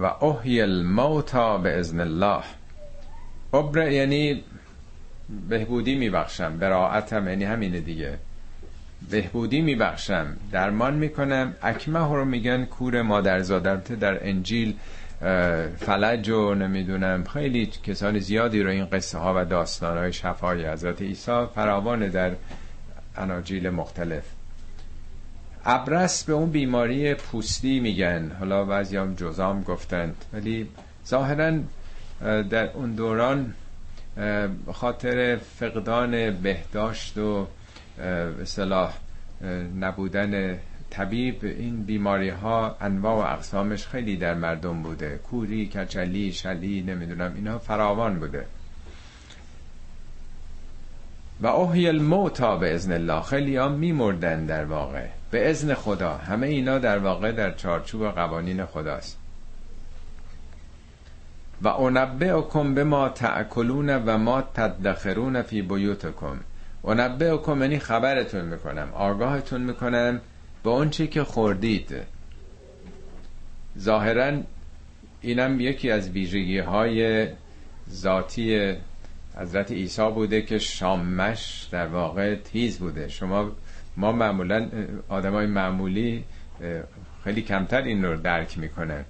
[0.02, 2.44] و احی الموتا به ازن الله.
[3.54, 4.44] ابر یعنی
[5.50, 8.18] بهبودی میبخشم براعتم یعنی همینه دیگه.
[9.10, 11.54] بهبودی میبخشم درمان می‌کنم.
[11.62, 14.76] اکمه رو میگن کور مادرزادرته در انجیل
[15.78, 21.02] فلج و نمی‌دونم خیلی کسان زیادی رو این قصه ها و داستان های شفای حضرت
[21.02, 22.32] عیسی فراوانه در
[23.18, 24.39] اناجیل مختلف.
[25.66, 28.32] ابرس به اون بیماری پوستی میگن.
[28.40, 30.26] حالا بعضی هم جزام گفتند.
[30.34, 30.68] ولی
[31.08, 31.60] ظاهرا
[32.50, 33.54] در اون دوران
[34.74, 37.48] خاطر فقدان بهداشت و
[38.44, 38.94] صلاح
[39.80, 45.18] نبودن طبیب این بیماری ها انواع و اقسامش خیلی در مردم بوده.
[45.18, 48.46] کوری، کچلی، شلی نمی‌دونم اینا فراوان بوده.
[51.42, 53.22] و اوهی الموتا به ازن الله.
[53.22, 55.06] خیلی ها میمردن در واقع.
[55.32, 56.18] به ازن خدا.
[56.18, 59.18] همه اینا در واقع در چارچوب قوانین خداست.
[61.62, 66.40] و اکم به ما تأکلون و ما تدخرون فی بیوتکم.
[66.84, 68.90] اکم یعنی خبرتون می‌کنم.
[68.94, 70.22] آگاهتون می‌کنم
[70.64, 71.96] به اون چی که خوردید.
[73.80, 74.38] ظاهرا
[75.22, 77.28] اینم یکی از ویژگی های
[77.92, 78.76] ذاتی
[79.40, 83.08] حضرت عیسی بوده که شامش در واقع تیز بوده.
[83.08, 83.52] شما
[83.98, 84.70] ما معمولا
[85.10, 86.24] آدمای معمولی
[87.24, 89.06] خیلی کمتر این رو درک می‌کنن.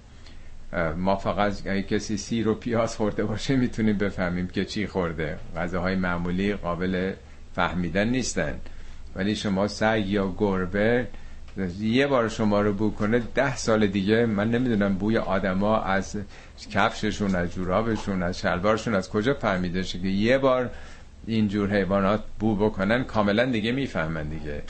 [0.97, 5.37] ما فقط اگه کسی سیر و پیاز خورده باشه می‌تونیم بفهمیم که چی خورده.
[5.57, 7.13] غذاهای معمولی قابل
[7.55, 8.59] فهمیدن نیستن.
[9.15, 11.07] ولی شما سگ یا گربه
[11.79, 16.17] یه بار شما رو بو کنه ده سال دیگه من نمی‌دونم بوی آدما از
[16.67, 20.69] کفششون از جورابشون از شلوارشون از کجا فهمیده که یه بار
[21.27, 24.61] اینجور حیوانات بو بکنن کاملا دیگه می‌فهمن دیگه.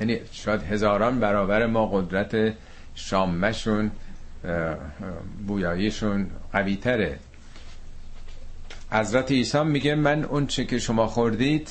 [0.00, 2.54] یعنی شاید هزاران برابر ما قدرت
[2.94, 3.90] شامشون
[5.46, 7.18] بویاییشون قوی تره
[8.90, 11.70] حضرت عیسی میگه من اون چه که شما خوردید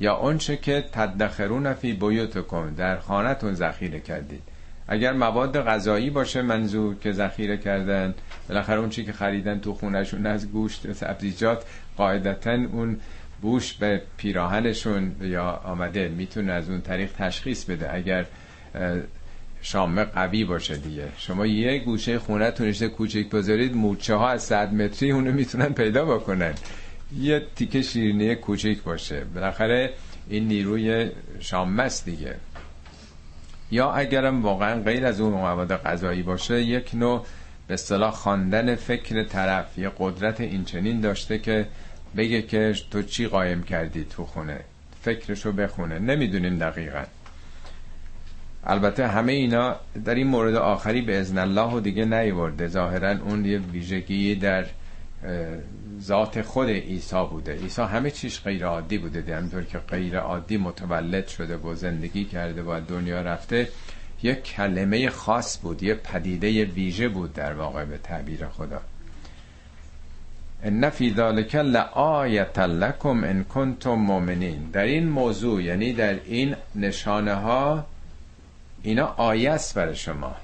[0.00, 4.42] یا اون چه که تدخرون فی بیوتکم در خانتون ذخیره کردید.
[4.88, 8.14] اگر مواد غذایی باشه منظور که ذخیره کردن
[8.48, 11.64] بالاخره اون چی که خریدن تو خونهشون از گوشت سبزیجات
[11.96, 13.00] قاعدتا اون
[13.42, 18.26] بوش به پیراهنشون یا آمده می‌تونه از اون طریق تشخیص بده اگر
[19.62, 21.08] شامه قوی باشه دیگه.
[21.16, 26.04] شما یه گوشه خونه تونشته کوچک بذارید مورچه ها از صد متری اونو می‌تونن پیدا
[26.04, 26.54] بکنن.
[27.18, 29.24] یه تیکه شیرینی کوچک باشه.
[29.34, 29.92] بالاخره
[30.28, 32.34] این نیروی شامه است دیگه.
[33.70, 37.26] یا اگرم واقعا غیر از اون مواد غذایی باشه یک نوع
[37.68, 41.66] به اصطلاح خواندن فکر طرف یه قدرت اینچنین داشته که
[42.16, 44.60] بگه که تو چی قایم کردی تو خونه؟
[45.02, 45.98] فکرشو بخونه.
[45.98, 47.02] نمی‌دونیم دقیقا.
[48.64, 52.68] البته همه اینا در این مورد آخری به ازن الله و دیگه نیورده.
[52.68, 54.66] ظاهرا اون یه ویژگی در
[56.06, 57.52] ذات خود عیسی بوده.
[57.52, 59.36] عیسی همه چیش غیر عادی بوده.
[59.36, 63.68] همینطور که غیر عادی متولد شده و زندگی کرده و دنیا رفته
[64.22, 68.80] یک کلمه خاص بود یه پدیده ویژه بود در واقع به تعبیر خدا.
[70.62, 74.70] ان فی ذلک لآیه لکم ان کنتم مؤمنین.
[74.72, 77.86] در این موضوع یعنی در این نشانه ها
[78.82, 80.36] اینا آیه است برای شما.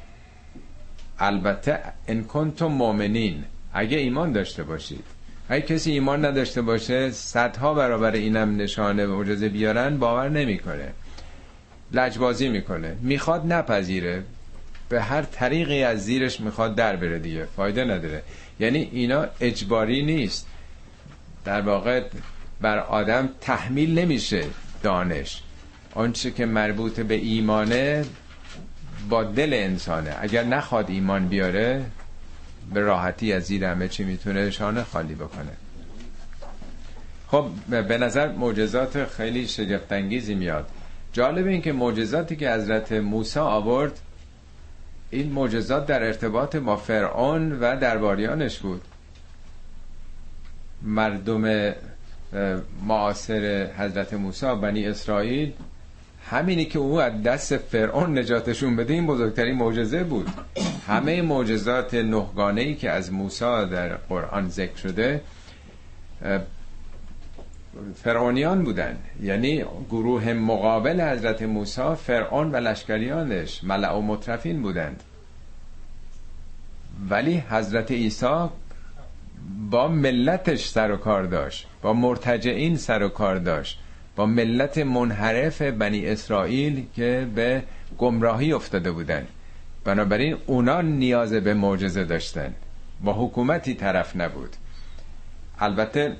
[1.18, 3.44] البته ان کنتم مؤمنین.
[3.72, 5.04] اگه ایمان داشته باشید.
[5.48, 10.92] اگه کسی ایمان نداشته باشه صدها برابر اینم نشانه و معجزه بیارن باور نمی‌کنه.
[11.92, 12.96] لجبازی می‌کنه.
[13.00, 14.22] می‌خواد نپذیره.
[14.88, 17.44] به هر طریقی از زیرش می‌خواد در بره دیگه.
[17.56, 18.22] فایده نداره.
[18.60, 20.46] یعنی اینا اجباری نیست.
[21.44, 22.02] در واقع
[22.60, 24.44] بر آدم تحمیل نمیشه
[24.82, 25.42] دانش.
[25.94, 28.04] آنچه که مربوط به ایمانه
[29.08, 30.16] با دل انسانه.
[30.20, 31.84] اگر نخواد ایمان بیاره
[32.74, 35.52] به راحتی از زیر همه چی می‌تونه شانه خالی بکنه.
[37.28, 40.68] خب به نظر معجزات خیلی شگفتانگیزی میاد.
[41.12, 44.00] جالب این که معجزاتی که حضرت موسی آورد
[45.10, 48.82] این معجزات در ارتباط با فرعون و درباریانش بود.
[50.82, 51.74] مردم
[52.86, 55.52] معاصر حضرت موسی بنی اسرائیل
[56.30, 60.28] همینی که او از دست فرعون نجاتشون بده این بزرگترین معجزه بود.
[60.86, 65.20] همه معجزات نهگانه ای که از موسی در قرآن ذکر شده
[67.94, 68.96] فرعونیان بودن.
[69.22, 75.02] یعنی گروه مقابل حضرت موسی فرعون و لشکریانش ملع و مطرفین بودند.
[77.10, 78.48] ولی حضرت عیسی
[79.70, 83.78] با ملتش سر و کار داشت با مرتجعین سر و کار داشت.
[84.16, 87.62] با ملت منحرف بنی اسرائیل که به
[87.98, 89.28] گمراهی افتاده بودند.
[89.84, 92.54] بنابراین اونا نیاز به معجزه داشتن
[93.04, 94.56] با حکومتی طرف نبود.
[95.58, 96.16] البته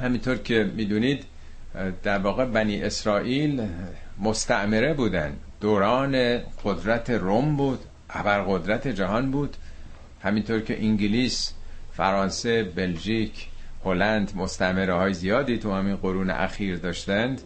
[0.00, 1.24] همینطور که می‌دونید
[2.02, 3.68] در واقع بنی اسرائیل
[4.18, 7.78] مستعمره بودن دوران قدرت روم بود
[8.48, 9.56] قدرت جهان بود.
[10.22, 11.52] همینطور که انگلیس
[11.92, 13.48] فرانسه بلژیک
[13.84, 17.40] هلند مستعمره های زیادی تو همین قرون اخیر داشتند.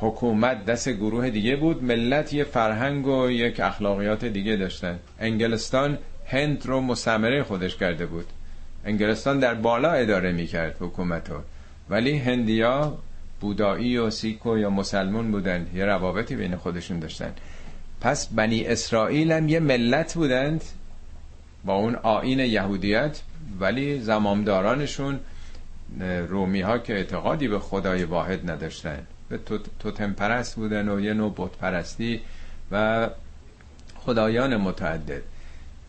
[0.00, 4.98] حکومت دست گروه دیگه بود ملت یه فرهنگ و یک اخلاقیات دیگه داشتن.
[5.20, 8.26] انگلستان هند رو مستعمره خودش کرده بود.
[8.84, 11.40] انگلستان در بالا اداره می‌کرد حکومت رو.
[11.90, 12.98] ولی هندیا
[13.40, 17.32] بودایی و سیکو یا مسلمون بودن یه روابطی بین خودشون داشتن.
[18.00, 20.64] پس بنی اسرائیل هم یه ملت بودند.
[21.64, 23.20] با اون آین یهودیت
[23.60, 25.20] ولی زمامدارانشون
[26.28, 29.06] رومی ها که اعتقادی به خدای واحد نداشتن.
[29.28, 29.38] به
[29.78, 32.20] توتم پرست بودن و یه نوع بت پرستی
[32.72, 33.08] و
[33.96, 35.22] خدایان متعدد.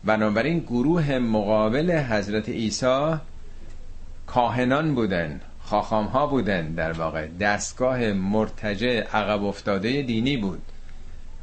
[0.04, 3.14] بنابراین گروه مقابل حضرت عیسی
[4.26, 7.26] کاهنان بودن خاخام ها بودن در واقع.
[7.26, 10.62] دستگاه مرتجع عقب افتاده دینی بود.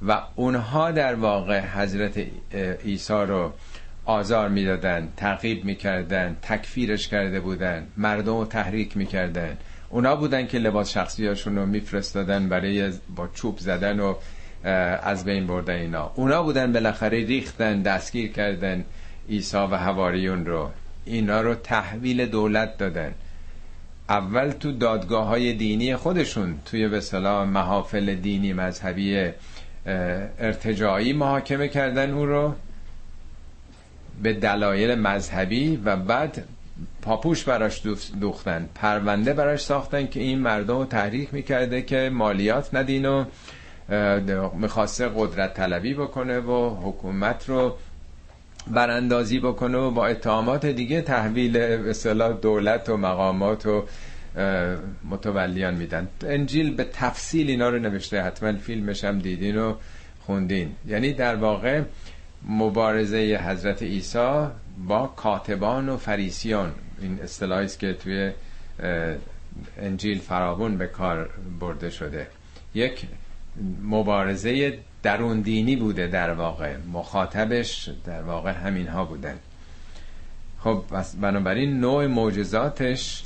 [0.08, 2.26] و اونها در واقع حضرت
[2.84, 3.54] عیسی رو
[4.06, 9.58] آزار می‌دادن تعقیب می‌کردن تکفیرش کرده بودن مردم رو تحریک می‌کردن.
[9.90, 14.16] اونا بودن که لباس شخصی هاشون رو میفرستادن برای با چوب زدن و
[15.04, 16.12] از بین بردن اینا.
[16.16, 18.86] اونا بودن بالاخره ریختن دستگیر کردن
[19.30, 20.70] عیسی و هواریون رو.
[21.06, 23.14] اینا رو تحویل دولت دادن.
[24.10, 29.30] اول تو دادگاه های دینی خودشون توی به صلاح محافل دینی مذهبی
[30.40, 32.56] ارتجاعی محاکمه کردن اون رو.
[34.24, 36.44] به دلایل مذهبی و بعد
[37.02, 37.82] پاپوش براش
[38.22, 38.70] دوختن.
[38.76, 43.26] پرونده براش ساختن که این مردم رو تحریک می‌کرده که مالیات ندین و
[44.58, 47.76] می‌خواسته قدرت طلبی بکنه و حکومت رو
[48.68, 53.86] براندازی بکنه و با اتهامات دیگه تحویل اصطلاح دولت و مقامات و
[55.10, 56.08] متولیان میدن.
[56.28, 58.22] انجیل به تفصیل اینا رو نوشته.
[58.22, 59.74] حتما فیلمش هم دیدین و
[60.26, 60.72] خوندین.
[60.88, 61.82] یعنی در واقع
[62.50, 64.48] مبارزه حضرت عیسی
[64.88, 66.74] با کاتبان و فریسیان.
[67.02, 68.32] این اصطلاحی است که توی
[69.82, 71.30] انجیل فراون به کار
[71.60, 72.28] برده شده.
[72.74, 73.08] یک
[73.82, 76.78] مبارزه درون دینی بوده در واقع.
[76.94, 79.38] مخاطبش در واقع همین ها بودن.
[80.60, 80.84] خب
[81.22, 83.24] بنابراین نوع معجزاتش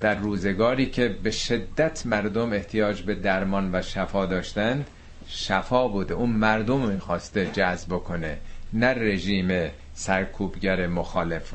[0.00, 4.86] در روزگاری که به شدت مردم احتیاج به درمان و شفا داشتند
[5.28, 6.14] شفا بوده.
[6.14, 8.38] اون مردم می‌خواسته جذب کنه
[8.72, 11.54] نه رژیم سرکوبگر مخالف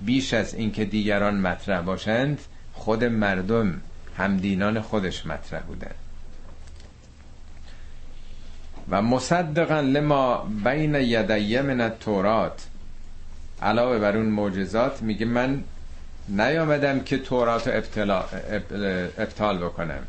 [0.00, 2.38] بیش از اینکه دیگران مطرح باشند
[2.72, 3.80] خود مردم
[4.18, 5.94] همدینان خودش مطرح بودند
[8.90, 12.66] و مصدقا لما بین یدیه من التورات
[13.62, 15.64] علاوه بر اون معجزات میگه من
[16.28, 17.68] نیامدم که تورات
[19.18, 20.06] ابطال بکنم.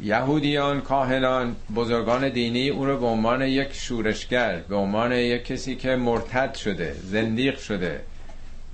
[0.00, 5.96] یهودیان کاهنان بزرگان دینی او رو به عنوان یک شورشگر به عنوان یک کسی که
[5.96, 8.00] مرتد شده زندیق شده.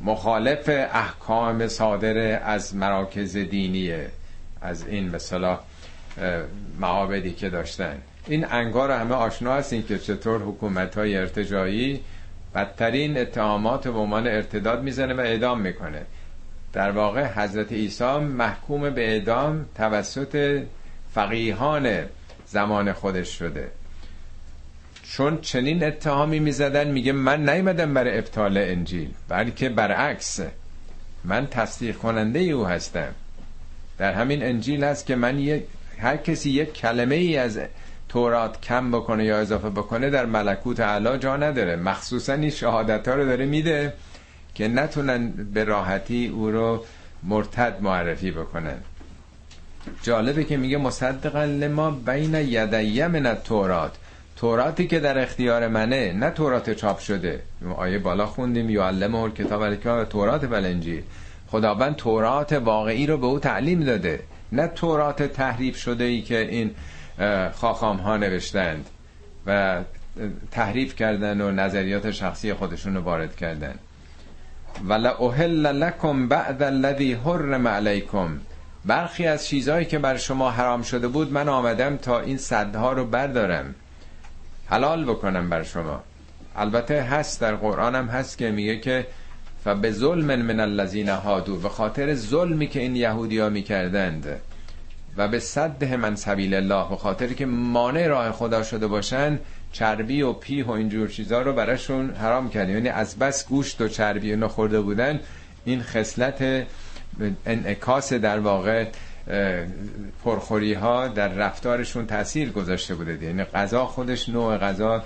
[0.05, 4.09] مخالف احکام صادر از مراکز دینیه
[4.63, 5.59] از این مثلا
[6.81, 7.99] معابدی که داشتن.
[8.27, 12.01] این انگار همه آشنا هستین که چطور حکومت های ارتجایی
[12.55, 16.03] بدترین اتهامات به عنوان ارتداد می‌زنه و اعدام می‌کنه.
[16.73, 20.63] در واقع حضرت عیسی محکوم به اعدام توسط
[21.15, 22.07] فقیهان
[22.47, 23.71] زمان خودش شده.
[25.03, 30.41] چون چنین اتهامی می‌زدن میگه من نیومدم برای ابطال انجیل بلکه برعکس
[31.25, 33.15] من تصدیق کننده او هستم.
[33.99, 35.65] در همین انجیل هست که من یک
[35.99, 37.61] هر کسی یک کلمه ای از
[38.09, 41.77] تورات کم بکنه یا اضافه بکنه در ملکوت علا جا نداره.
[41.77, 43.93] مخصوصا این شهادت ها رو داره میده
[44.55, 46.85] که نتونن به راحتی او رو
[47.23, 48.77] مرتد معرفی بکنن.
[50.03, 53.97] جالبه که میگه مصدقا لما بین یدیه من تورات
[54.37, 57.43] توراتی که در اختیار منه نه تورات چاپ شده.
[57.77, 61.05] آیه بالا خوندیم یعلمه کتاب الکتاب تورات بلنجی
[61.49, 64.21] خداوند تورات واقعی رو به او تعلیم داده
[64.53, 66.71] نه تورات تحریف شده ای که این
[67.55, 68.87] خاخام ها نوشتند
[69.47, 69.81] و
[70.51, 73.75] تحریف کردن و نظریات شخصی خودشون رو وارد کردن.
[74.89, 78.41] ولا احل لکم بعد الذی حرم علیکم
[78.85, 83.07] برخی از چیزهایی که بر شما حرام شده بود من آمدم تا این صدها رو
[83.07, 83.75] بردارم.
[84.67, 86.03] حلال بکنم بر شما.
[86.57, 89.07] البته هست در قرآن هم هست که میگه که
[89.83, 94.41] به ظلم من الذین هادو به خاطر ظلمی که این یهودی ها می‌کردند.
[95.17, 99.39] و به صد من سبیل الله به خاطر که مانع راه خدا شده باشن
[99.73, 103.89] چربی و پیه و اینجور چیزا رو براشون حرام کردیم یعنی از بس گوشت و
[103.89, 105.21] چربی اینا خورده بودن
[105.65, 106.67] این خصلت
[107.47, 108.87] انعکاس در واقع
[110.25, 115.05] پرخوری ها در رفتارشون تاثیر گذاشته بوده یعنی غذا خودش نوع غذا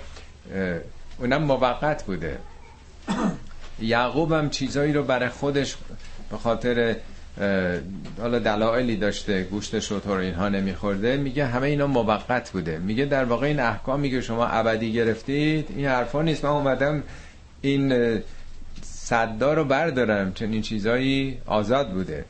[1.19, 2.37] اونم موقت بوده.
[3.79, 5.75] یعقوب هم چیزایی رو برای خودش
[6.31, 6.95] به خاطر
[8.19, 12.77] حالا دلایلی داشته گوشت شطور اینها نمیخورده میگه همه اینا موقت بوده.
[12.77, 16.45] میگه در واقع این احکامی که شما ابدی گرفتید این حرفا نیست.
[16.45, 17.03] من اومدم
[17.61, 17.91] این
[19.05, 20.33] صدا رو بردارم.
[20.33, 22.25] چون این چیزایی آزاد بوده.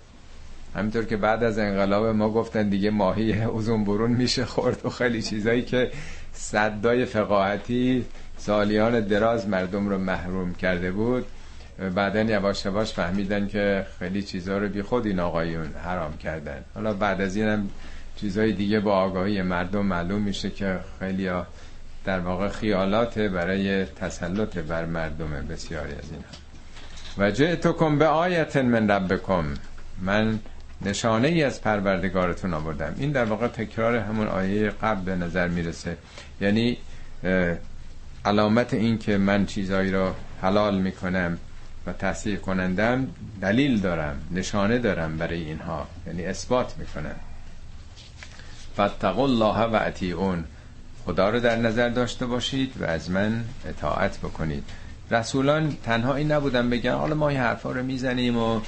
[0.75, 5.21] همینطور که بعد از انقلاب ما گفتن دیگه ماهی اوزون برون میشه خورد و خیلی
[5.21, 5.91] چیزایی که
[6.33, 8.05] صدای فقاهتی
[8.37, 11.25] سالیان دراز مردم رو محروم کرده بود.
[11.95, 16.63] بعدا یواش یواش فهمیدن که خیلی چیزها رو بی خود این آقایون حرام کردن.
[16.73, 17.69] حالا بعد از این هم
[18.15, 21.29] چیزهای دیگه با آگاهی مردم معلوم میشه که خیلی
[22.05, 26.44] در واقع خیالات برای تسلط بر مردم بسیاری از این
[27.17, 29.45] و جئتکم به آیت من ربکم.
[30.01, 30.39] من
[30.81, 32.95] نشانه ای از پروردگارتون آوردم.
[32.97, 35.97] این در واقع تکرار همون آیه قبل به نظر می‌رسه.
[36.41, 36.77] یعنی
[38.25, 41.37] علامت این که من چیزایی را حلال می‌کنم
[41.87, 43.07] و تصدیق کنندم
[43.41, 45.87] دلیل دارم نشانه دارم برای اینها.
[46.07, 47.15] یعنی اثبات می‌کنم.
[48.73, 50.43] فتقوا الله و اطیعون.
[51.05, 54.63] خدا رو در نظر داشته باشید و از من اطاعت بکنید.
[55.11, 58.61] رسولان تنها این نبودن بگن حالا ما این حرفا رو می‌زنیم و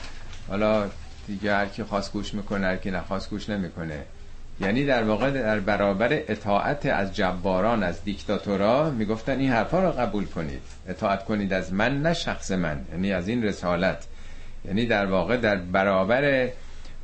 [0.47, 0.85] حالا
[1.27, 4.03] دیگه هر کی خواست گوش می‌کنه هر کی نخواست گوش نمی‌کنه.
[4.59, 10.25] یعنی در واقع در برابر اطاعت از جباران از دیکتاتورا می‌گفتن این حرفا رو قبول
[10.25, 10.61] کنید.
[10.87, 12.85] اطاعت کنید از من نه شخص من.
[12.91, 14.07] یعنی از این رسالت.
[14.65, 16.49] یعنی در واقع در برابر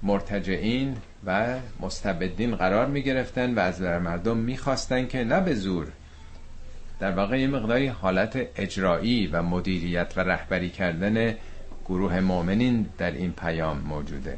[0.04, 5.88] مرتجعین و مستبدین قرار می‌گرفتن و از مردم می‌خواستن که نه به زور
[7.04, 11.36] در واقع یه مقداری حالت اجرایی و مدیریت و رهبری کردن
[11.86, 14.38] گروه مؤمنین در این پیام موجوده.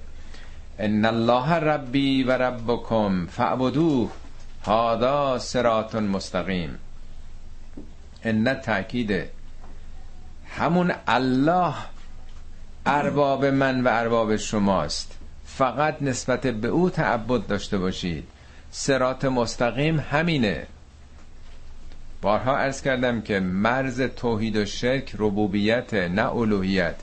[0.79, 4.11] ان الله ربی و ربکم فعبدوه
[4.63, 6.77] هادا سرات مستقیم.
[8.23, 9.29] ان تأکیده
[10.49, 11.73] همون الله
[12.85, 15.17] ارباب من و ارباب شماست.
[15.45, 18.27] فقط نسبت به او تعبد داشته باشید.
[18.71, 20.67] سرات مستقیم همینه.
[22.25, 26.95] بارها ارز کردم که مرز توحید و شرک ربوبیت نه الوهیت.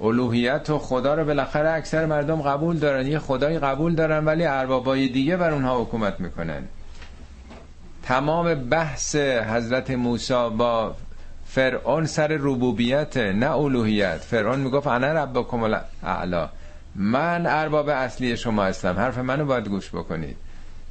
[0.00, 3.06] الوهیت و خدا رو بالاخره اکثر مردم قبول دارن.
[3.06, 6.62] یه خدایی قبول دارن ولی اربابای دیگه بر اونها حکومت می‌کنن.
[8.02, 10.94] تمام بحث حضرت موسی با
[11.46, 14.18] فرعون سر ربوبیت نه الوهیت.
[14.18, 16.48] فرعون می‌گفت انا ربکم الاعلا.
[16.94, 18.96] من ارباب اصلی شما هستم.
[18.96, 20.36] حرف منو باید گوش بکنید.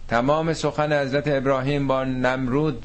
[0.07, 2.83] تمام سخن حضرت ابراهیم با نمرود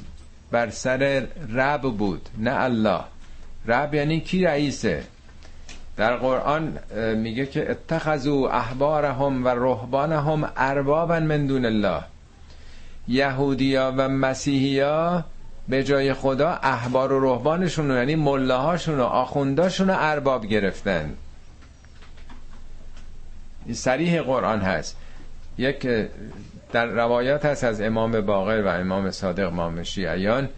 [0.53, 3.01] بر سر رب بود نه الله.
[3.67, 5.05] رب یعنی کی رئیسه؟
[5.97, 6.79] در قرآن
[7.17, 12.03] میگه که اتخذوا احبارهم و رهبانهم اربابا من دون الله.
[13.09, 15.25] یهودیا و مسیحیا
[15.69, 21.15] به جای خدا احبار و رهبانشون یعنی ملاهاشون و آخونداشون رو ارباب گرفتن.
[23.67, 24.97] این سریح قرآن هست.
[25.59, 25.89] یک
[26.73, 30.49] در روایات هست از امام باقر و امام صادق امام شیعیان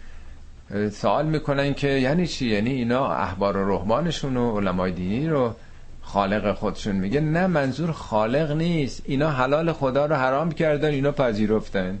[0.91, 5.55] سوال می‌کنن که یعنی چی؟ یعنی اینا احبار و رحمانشون و علمای دینی رو
[6.01, 9.01] خالق خودشون میگه؟ نه منظور خالق نیست.
[9.05, 11.99] اینا حلال خدا رو حرام کردن اینا پذیرفتن.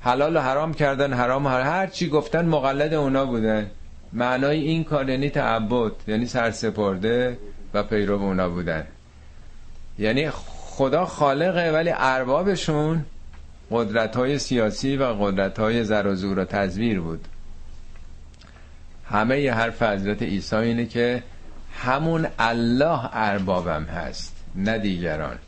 [0.00, 3.70] حلال و حرام کردن حرام و هر چی گفتن مقلد اونا بودن.
[4.12, 7.38] معنای این کار یعنی تعبد یعنی سرسپرده
[7.74, 8.86] و پیرو اونا بودن.
[9.98, 10.30] یعنی
[10.80, 13.04] خدا خالقه ولی اربابشون
[13.70, 17.28] قدرت های سیاسی و قدرت های زر و زور و تزویر بود.
[19.10, 21.22] همه ی حرف حضرت عیسی اینه که
[21.74, 25.38] همون الله اربابم هست نه دیگران.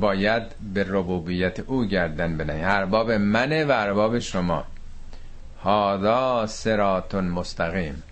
[0.00, 0.42] باید
[0.74, 2.64] به ربوبیت او گردن بنهی.
[2.64, 4.64] ارباب منه و ارباب شما.
[5.62, 8.02] هادا سراتون مستقیم.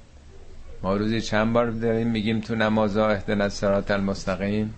[0.83, 4.75] ما روزی چند بار داریم میگیم تو نمازا اهدنا سرات المستقیم؟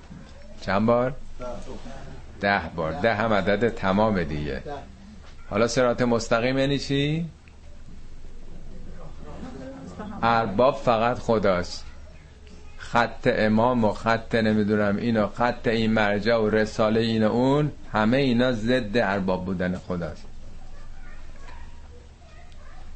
[0.67, 1.15] چند بار؟
[2.41, 2.93] ده بار.
[2.93, 4.62] ده هم عدد تمام دیگه.
[5.51, 7.27] حالا سرات مستقیم یعنی چی؟
[10.23, 11.85] ارباب فقط خداست.
[12.77, 18.17] خط امام و خط نمی‌دونم اینو خط این مرجع و رساله این و اون همه
[18.17, 20.25] اینا ضد ارباب بودن خداست.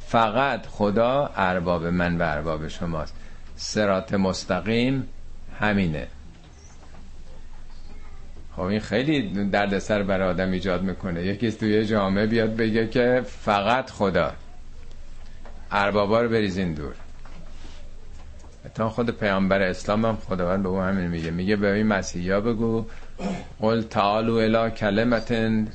[0.07, 3.15] فقط خدا ارباب من و ارباب شماست.
[3.57, 5.09] سرات مستقیم
[5.61, 6.07] همینه.
[8.59, 11.25] خب این خیلی دردسر برای آدم ایجاد می‌کنه.
[11.25, 14.33] یکی توی جامعه بیاد بگه که فقط خدا.
[15.71, 16.95] اربابا رو بریزین دور.
[18.75, 21.31] تا خود پیامبر اسلام هم خداوند به او همین میگه.
[21.31, 22.85] میگه به این مسیحی بگو
[23.61, 25.69] قل تعالو الا کلمتن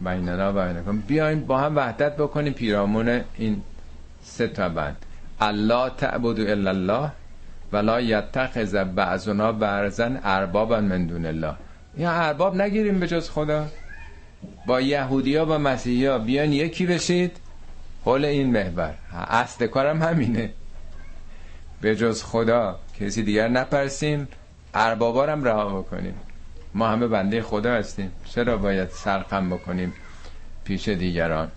[0.00, 3.62] بیننا و بیایم با هم وحدت بکنیم پیرامون این
[4.22, 4.96] سه تا بند.
[5.40, 7.10] الله تعبدو الا الله
[7.72, 11.54] ولا یتخذ بعضنا بعضا اربابا من دون الله.
[11.98, 13.66] یا ارباب نگیریم به جز خدا.
[14.66, 17.36] با یهودیا و مسیحیا بیان یکی بشید.
[18.04, 18.94] حول این محور.
[19.12, 20.50] اصل کارم همینه.
[21.80, 24.28] به جز خدا کسی دیگر نپرسیم.
[24.74, 26.14] اربابارم رها بکنیم.
[26.74, 28.12] ما همه بنده خدا هستیم.
[28.24, 29.92] چرا باید سرخم بکنیم
[30.64, 31.50] پیش دیگران؟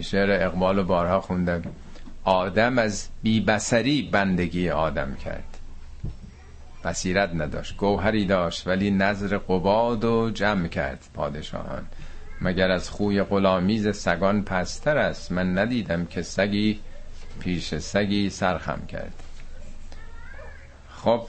[0.00, 1.62] شعر اقبال و بارها خوندم.
[2.24, 5.51] آدم از بیبسری بندگی آدم کرد.
[6.84, 11.86] بصیرت نداشت گوهری داشت ولی نظر قباد و جمع کرد پادشاهان.
[12.40, 16.80] مگر از خوی غلامیز سگان پستر است؟ من ندیدم که سگی
[17.40, 19.22] پیش سگی سرخم کرد.
[20.90, 21.22] خب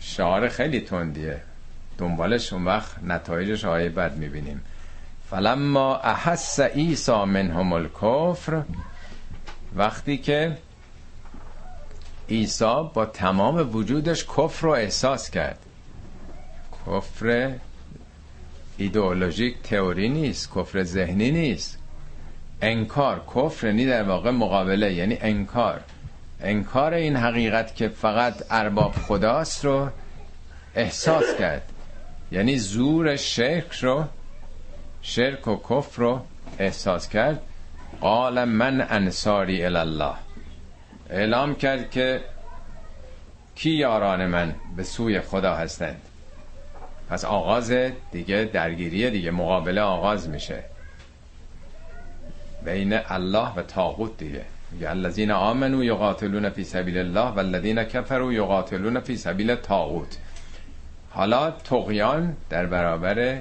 [0.00, 1.42] شعار خیلی تندیه.
[1.98, 4.60] دنبالش اون وقت نتایجش آیه بد می‌بینیم.
[5.30, 8.62] فلما احس ایسا منهم الکفر
[9.76, 10.58] وقتی که
[12.28, 15.58] عیسی با تمام وجودش کفر رو احساس کرد.
[16.86, 17.52] کفر
[18.76, 21.78] ایدئولوژیک تئوری نیست کفر ذهنی نیست.
[22.62, 25.80] انکار کفر یعنی در واقع مقابله یعنی انکار.
[26.40, 29.88] انکار این حقیقت که فقط ارباب خداست رو
[30.74, 31.72] احساس کرد.
[32.32, 34.04] یعنی زور شرک رو
[35.02, 36.20] شرک و کفر رو
[36.58, 37.42] احساس کرد.
[38.00, 40.25] قال من انصاری الله.
[41.10, 42.20] اعلام کرد که
[43.54, 46.02] کی یاران من به سوی خدا هستند.
[47.08, 47.72] پس آغاز
[48.12, 50.62] دیگه درگیری دیگه مقابله آغاز میشه.
[52.64, 54.44] بین الله و تاغوت دیگه.
[54.86, 60.18] الذین آمنو یقاتلون فی سبیل الله و الذین کفروا یقاتلون فی سبیل تاغوت
[61.10, 63.38] حالا تقیان در برابر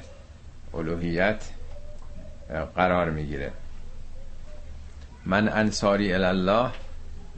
[0.74, 1.44] الوهیت
[2.76, 3.52] قرار می‌گیره.
[5.26, 6.70] من انصاری الله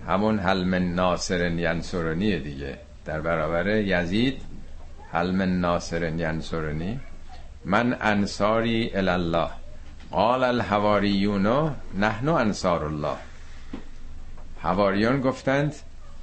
[0.08, 2.78] همون حلم ناصر ینصرنی دیگه.
[3.06, 4.42] در برابر یزید
[5.12, 7.00] حلم ناصر ینصرنی
[7.66, 9.50] من انصاری الله
[10.12, 13.18] قال الحواریون نحن انصار الله.
[14.62, 15.76] حواریون گفتند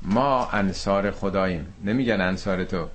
[0.03, 1.75] ما انصار خداییم.
[1.85, 2.89] نمیگن انصار تو.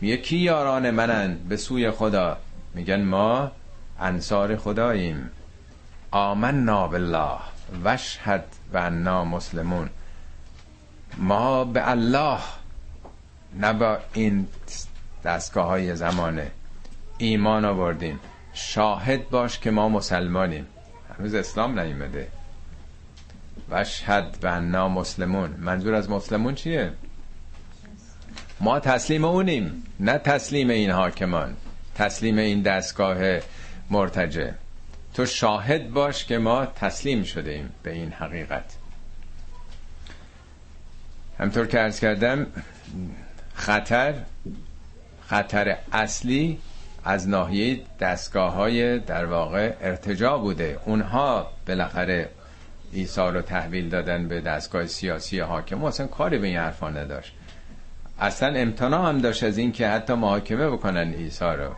[0.00, 2.36] میگه کی یاران منن؟ به سوی خدا.
[2.74, 3.52] میگن ما
[4.00, 5.30] انصار خداییم.
[6.10, 7.38] آمنا بالله.
[7.84, 9.90] وشهد و انا مسلمون.
[11.18, 12.38] ما به الله
[13.54, 14.48] نه با این
[15.24, 16.50] دستگاه های زمانه.
[17.18, 18.20] ایمان آوردیم.
[18.52, 20.66] شاهد باش که ما مسلمانیم.
[21.18, 22.28] هنوز اسلام نیومده.
[23.70, 25.50] وشهد و انا مسلمون.
[25.50, 26.92] منظور از مسلمون چیه؟
[28.60, 31.56] ما تسلیم اونیم نه تسلیم این حاکمان.
[31.94, 33.40] تسلیم این دستگاه
[33.90, 34.50] مرتجع.
[35.14, 38.76] تو شاهد باش که ما تسلیم شده ایم به این حقیقت.
[41.38, 42.46] همطور که ارز کردم
[43.54, 44.14] خطر
[45.26, 46.58] خطر اصلی
[47.04, 50.80] از ناحیه دستگاه های در واقع ارتجا بوده.
[50.84, 52.28] اونها بالاخره
[52.92, 55.84] ایسا رو تحویل دادن به دستگاه سیاسی حاکم.
[55.84, 57.32] اصلا کاری به این حرفا نداشت.
[58.18, 61.74] اصلا امتناع هم داشت از این که حتی محاکمه بکنن ایسا رو.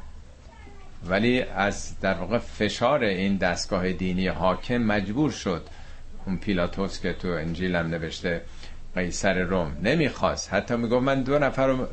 [1.09, 5.63] ولی از در واقع فشار این دستگاه دینی حاکم مجبور شد
[6.27, 8.43] اون پیلاتوس که تو انجیل هم نوشته
[8.95, 10.53] قیصر روم نمی‌خواست.
[10.55, 11.87] حتی می‌گفت من دو نفر رو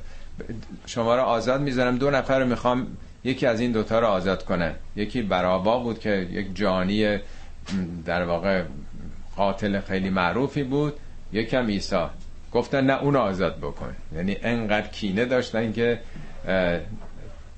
[0.86, 2.88] شما رو آزاد می‌ذارم دو نفر رو می‌خوام
[3.24, 7.20] یکی از این دوتا رو آزاد کنه یکی برابا بود که یک جانی
[8.06, 8.64] در واقع
[9.36, 10.94] قاتل خیلی معروفی بود
[11.34, 12.10] یکم ایسا
[12.52, 13.96] گفتن نه اون آزاد بکن.
[14.16, 16.00] یعنی انقدر کینه داشتن که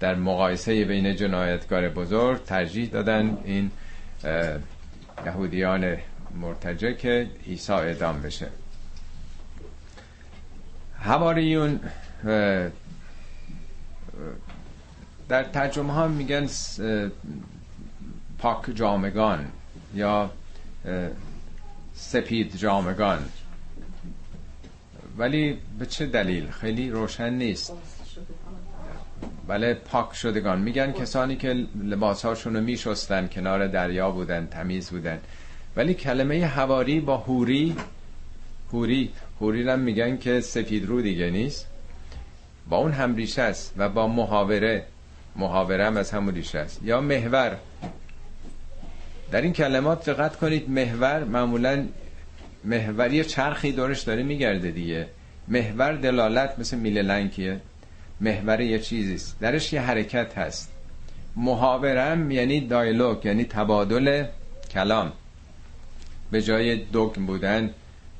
[0.03, 3.71] در مقایسه بین جنایتکار بزرگ ترجیح دادن این
[5.25, 5.97] یهودیان
[6.41, 8.47] مرتجه که عیسی اعدام بشه.
[10.99, 11.79] هواریون
[15.29, 16.47] در ترجمه ها میگن
[18.39, 19.47] پاک جامگان
[19.95, 20.31] یا
[21.93, 23.25] سپید جامگان.
[25.17, 27.73] ولی به چه دلیل؟ خیلی روشن نیست.
[29.47, 30.59] بله پاک شدگان.
[30.59, 35.19] میگن کسانی که لباسهاشون رو میشستن کنار دریا بودن تمیز بودن.
[35.75, 37.75] ولی کلمه هواری با هوری
[38.73, 39.11] هوری
[39.41, 41.67] هوری هم میگن که سفید رو دیگه نیست.
[42.69, 44.85] با اون هم ریشه است و با محاوره
[45.35, 46.79] محاوره هم از همون ریشه است.
[46.83, 47.57] یا محور.
[49.31, 51.85] در این کلمات دقت کنید محور معمولا
[52.63, 55.07] محوری چرخی دورش داره میگرده دیگه.
[55.47, 57.59] محور دلالت مثل میله لنکیه
[58.21, 60.71] محور یه چیزیست درش یه حرکت هست.
[61.35, 64.25] محاورم یعنی دایلوگ یعنی تبادل
[64.71, 65.11] کلام.
[66.31, 67.73] به جای دگم بودن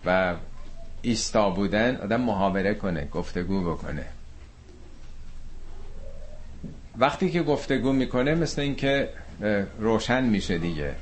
[0.05, 0.35] و
[1.01, 4.05] ایستا بودن آدم محاوره کنه گفتگو بکنه.
[6.97, 9.09] وقتی که گفتگو می‌کنه مثل اینکه
[9.79, 10.95] روشن میشه دیگه.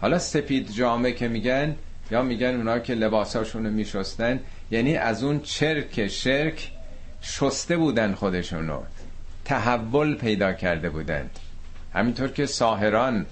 [0.00, 1.76] حالا سپید جامعه که میگن
[2.10, 6.70] یا میگن اونا که لباساشونو میشستن یعنی از اون چرک شرک
[7.26, 8.80] شسته بودن خودشونو.
[9.44, 11.38] تحول پیدا کرده بودند
[11.94, 13.26] همینطور که ساهران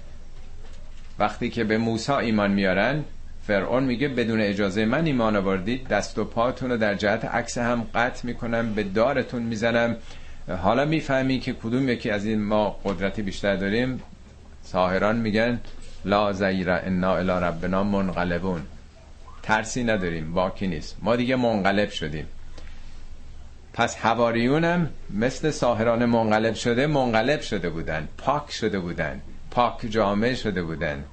[1.19, 3.03] وقتی که به موسی ایمان میارن
[3.47, 7.87] فرعون میگه بدون اجازه من ایمان آوردید دست و پاتون رو در جهت عکس هم
[7.95, 9.95] قطع می‌کنم به دارتون می‌زنم.
[10.61, 14.01] حالا می‌فهمی که کدوم یکی از این ما قدرتی بیشتر داریم.
[14.63, 15.59] ساهران میگن
[16.05, 18.61] لا زیر انا الی ربنا منقلبون.
[19.43, 20.97] ترسی نداریم باکی نیست.
[21.01, 22.27] ما دیگه منقلب شدیم.
[23.73, 29.21] پس هواریون مثل ساهران منقلب شده منقلب شده بودن پاک شده بودن
[29.51, 31.03] پاک جامعه شده بودن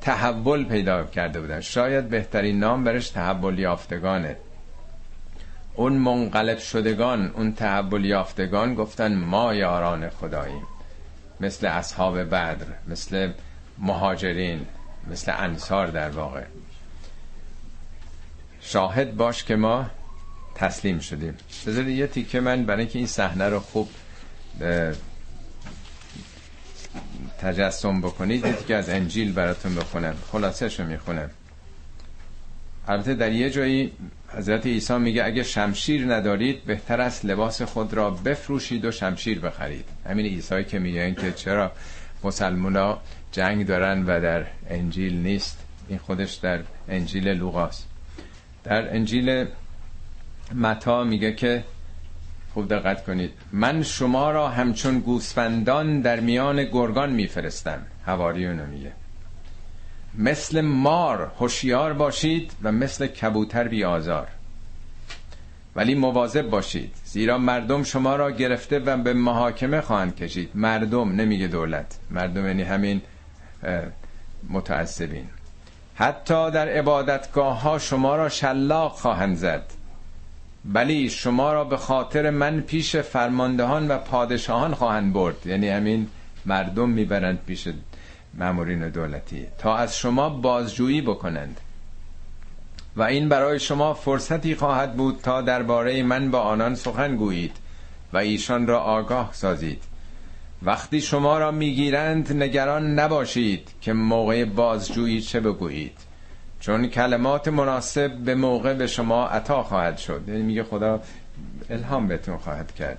[0.00, 1.60] تحول پیدا کرده بودن.
[1.60, 4.36] شاید بهترین نام برش تحول یافتگانه.
[5.74, 10.62] اون منقلب شدگان اون تحول یافتگان گفتن ما یاران خداییم.
[11.40, 13.32] مثل اصحاب بدر مثل
[13.78, 14.66] مهاجرین
[15.10, 16.44] مثل انصار در واقع.
[18.60, 19.86] شاهد باش که ما
[20.60, 21.34] تسلیم شدیم.
[21.66, 23.88] بذارید یه تیکه من برای اینکه این صحنه رو خوب
[27.40, 30.14] تجسم بکنید یه تیکه از انجیل براتون بخونم.
[30.32, 31.30] خلاصش رو می‌خونم.
[32.88, 33.92] البته در یه جایی
[34.28, 39.84] حضرت عیسی میگه اگه شمشیر ندارید بهتر است لباس خود را بفروشید و شمشیر بخرید.
[40.08, 41.72] همین عیسی که میگه که چرا
[42.24, 42.98] مسلمونا
[43.32, 45.58] جنگ دارن و در انجیل نیست.
[45.88, 47.86] این خودش در انجیل لوقاست.
[48.64, 49.46] در انجیل
[50.54, 51.64] متا میگه که
[52.54, 53.30] خوب دقت کنید.
[53.52, 57.82] من شما را همچون گوسفندان در میان گرگان میفرستم.
[58.06, 58.92] هواریونو میگه.
[60.18, 64.28] مثل مار هوشیار باشید و مثل کبوتر بی آزار.
[65.76, 66.94] ولی مواظب باشید.
[67.04, 70.50] زیرا مردم شما را گرفته و به محاکمه خواهند کشید.
[70.54, 71.98] مردم نمیگه دولت.
[72.10, 73.02] مردم یعنی همین
[74.48, 75.26] متعصبین.
[75.94, 79.79] حتی در عبادتگاه ها شما را شلاق خواهند زد.
[80.64, 85.46] ولی شما را به خاطر من پیش فرماندهان و پادشاهان خواهند برد.
[85.46, 86.08] یعنی همین
[86.46, 87.68] مردم می‌برند پیش
[88.34, 89.46] مامورین دولتی.
[89.58, 91.60] تا از شما بازجویی بکنند.
[92.96, 97.56] و این برای شما فرصتی خواهد بود تا درباره من با آنان سخن گویید
[98.12, 99.82] و ایشان را آگاه سازید.
[100.62, 106.09] وقتی شما را می‌گیرند نگران نباشید که موقع بازجویی چه بگویید.
[106.60, 110.24] چون کلمات مناسب به موقع به شما عطا خواهد شد.
[110.28, 111.00] یعنی میگه خدا
[111.70, 112.98] الهام بهتون خواهد کرد.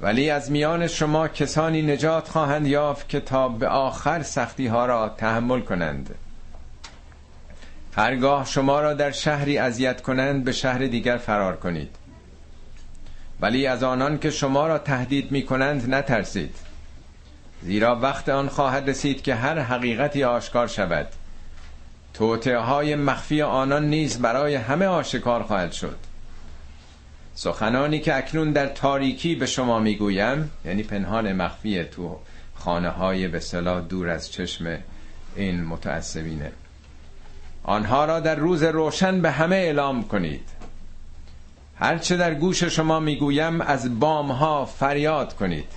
[0.00, 5.08] ولی از میان شما کسانی نجات خواهند یافت که تا به آخر سختی ها را
[5.08, 6.14] تحمل کنند.
[7.96, 11.96] هرگاه شما را در شهری اذیت کنند به شهر دیگر فرار کنید.
[13.40, 16.54] ولی از آنان که شما را تهدید می کنند نترسید.
[17.62, 21.06] زیرا وقت آن خواهد رسید که هر حقیقتی آشکار شود.
[22.14, 25.96] توطعه مخفی آنان نیز برای همه آشکار خواهد شد.
[27.34, 32.16] سخنانی که اکنون در تاریکی به شما می‌گویم یعنی پنهان مخفی تو
[32.54, 34.78] خانه های به صلاح دور از چشم
[35.36, 36.52] این متعصبینه.
[37.62, 40.48] آنها را در روز روشن به همه اعلام کنید.
[41.76, 45.68] هرچه در گوش شما می‌گویم از بام ها فریاد کنید.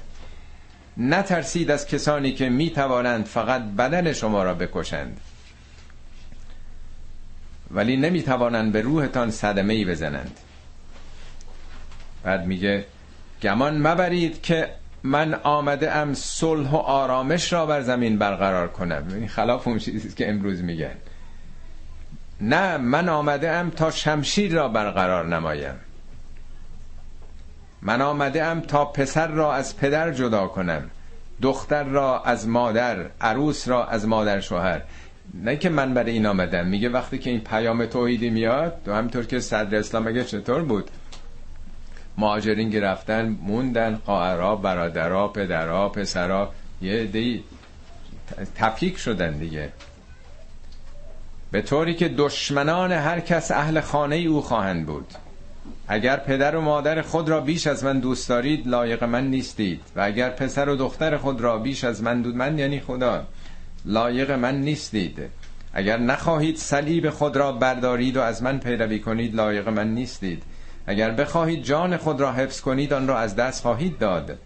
[0.97, 5.19] نترسید از کسانی که می‌توانند فقط بدن شما را بکشند.
[7.77, 10.39] ولی نمی‌توانند به روحتان صدمه ای بزنند.
[12.23, 12.85] بعد میگه
[13.41, 14.69] گمان مبرید که
[15.03, 19.07] من آمده ام صلح و آرامش را بر زمین برقرار کنم.
[19.09, 20.95] یعنی خلاف اون چیزی که امروز میگن.
[22.41, 25.75] نه من آمده ام تا شمشیر را برقرار نمایم.
[27.81, 30.89] من آمده ام تا پسر را از پدر جدا کنم.
[31.41, 34.81] دختر را از مادر عروس را از مادر شوهر.
[35.33, 36.67] نه که من برای این آمدم.
[36.67, 40.89] میگه وقتی که این پیام توحیدی میاد تو همینطور که صدر اسلام مگه چطور بود؟
[42.17, 47.43] مهاجرین گرفتن موندن قائرا برادرها پدرها پسرها یه دی
[48.55, 49.69] تفکیک شدن دیگه.
[51.51, 55.13] به طوری که دشمنان هر کس اهل خانه او خواهند بود.
[55.87, 59.81] اگر پدر و مادر خود را بیش از من دوست دارید لایق من نیستید.
[59.95, 63.27] و اگر پسر و دختر خود را بیش از من دود من یعنی خدا.
[63.87, 65.19] لایق من نیستید.
[65.73, 70.43] اگر نخواهید صلیب خود را بردارید و از من پیروی کنید لایق من نیستید.
[70.87, 74.37] اگر بخواهید جان خود را حفظ کنید آن را از دست خواهید داد.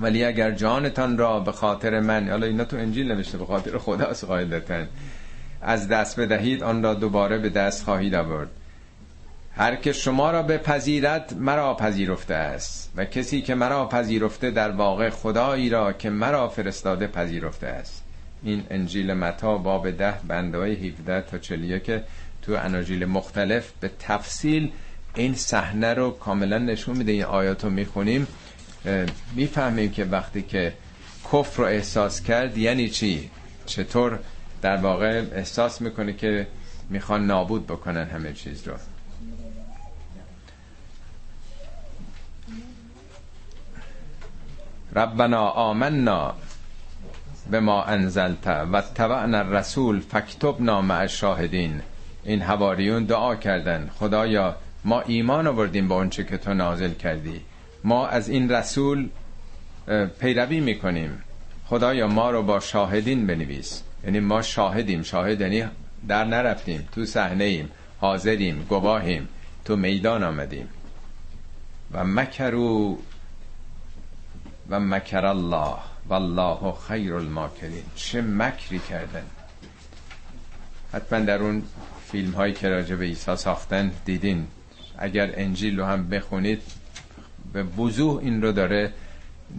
[0.00, 4.24] ولی اگر جانتان را به خاطر من حالا اینا تو انجیل نوشته به خاطر خداست
[4.24, 4.84] قاعدتا
[5.62, 8.48] از دست بدهید آن را دوباره به دست خواهید آورد.
[9.56, 12.92] هر که شما را بپذیرد مرا پذیرفته است.
[12.96, 18.01] و کسی که مرا پذیرفته در واقع خدایی را که مرا فرستاده پذیرفته است.
[18.44, 22.04] این انجیل متا باب ده بنده های 17 تا 41 که
[22.42, 24.72] تو اناجیل مختلف به تفصیل
[25.14, 28.26] این صحنه رو کاملا نشون میده این آیات رو می‌خونیم.
[29.34, 30.72] می‌فهمیم که وقتی که
[31.32, 33.30] کفر رو احساس کرد یعنی چی؟
[33.66, 34.18] چطور
[34.62, 36.46] در واقع احساس می‌کنه که
[36.90, 38.74] می‌خوان نابود بکنن همه چیز رو؟
[44.96, 46.34] ربنا آمنا.
[47.52, 51.80] به ما انزلت و تبعنا الرسول فکتبنا مع الشاهدین.
[52.24, 57.40] این هواریون دعا کردن خدایا ما ایمان آوردیم با اونچه که تو نازل کردی.
[57.84, 59.08] ما از این رسول
[60.20, 61.22] پیروی می‌کنیم.
[61.66, 63.82] خدایا ما رو با شاهدین بنویس.
[64.04, 65.02] یعنی ما شاهدیم.
[65.02, 65.64] شاهد یعنی
[66.08, 66.88] در نرفتیم.
[66.92, 67.68] تو صحنه ایم
[68.00, 68.66] حاضریم.
[68.68, 69.28] گواهیم.
[69.64, 70.68] تو میدان آمدیم.
[71.92, 72.98] و مکرو
[74.72, 75.74] و مکر الله
[76.08, 77.82] والله خیر الماکرین.
[77.94, 79.24] چه مکری کردن.
[80.92, 81.62] حتما در اون
[82.06, 84.46] فیلم هایی که راجع به عیسی ساختن دیدین.
[84.98, 86.62] اگر انجیل رو هم بخونید
[87.52, 88.92] به وضوح این رو داره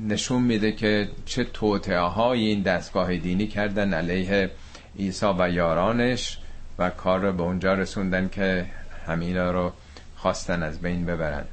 [0.07, 4.51] نشون میده که چه توطعه های این دستگاه دینی کردن علیه
[4.99, 6.39] عیسی و یارانش
[6.79, 8.65] و کار رو به اونجا رسوندن که
[9.07, 9.71] همینا رو
[10.15, 11.45] خواستن از بین ببرن.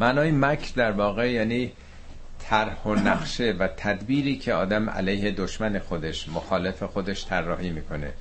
[0.00, 1.72] معنای مکر در واقع یعنی
[2.48, 8.12] طرح و نقشه و تدبیری که آدم علیه دشمن خودش مخالف خودش طراحی می‌کنه.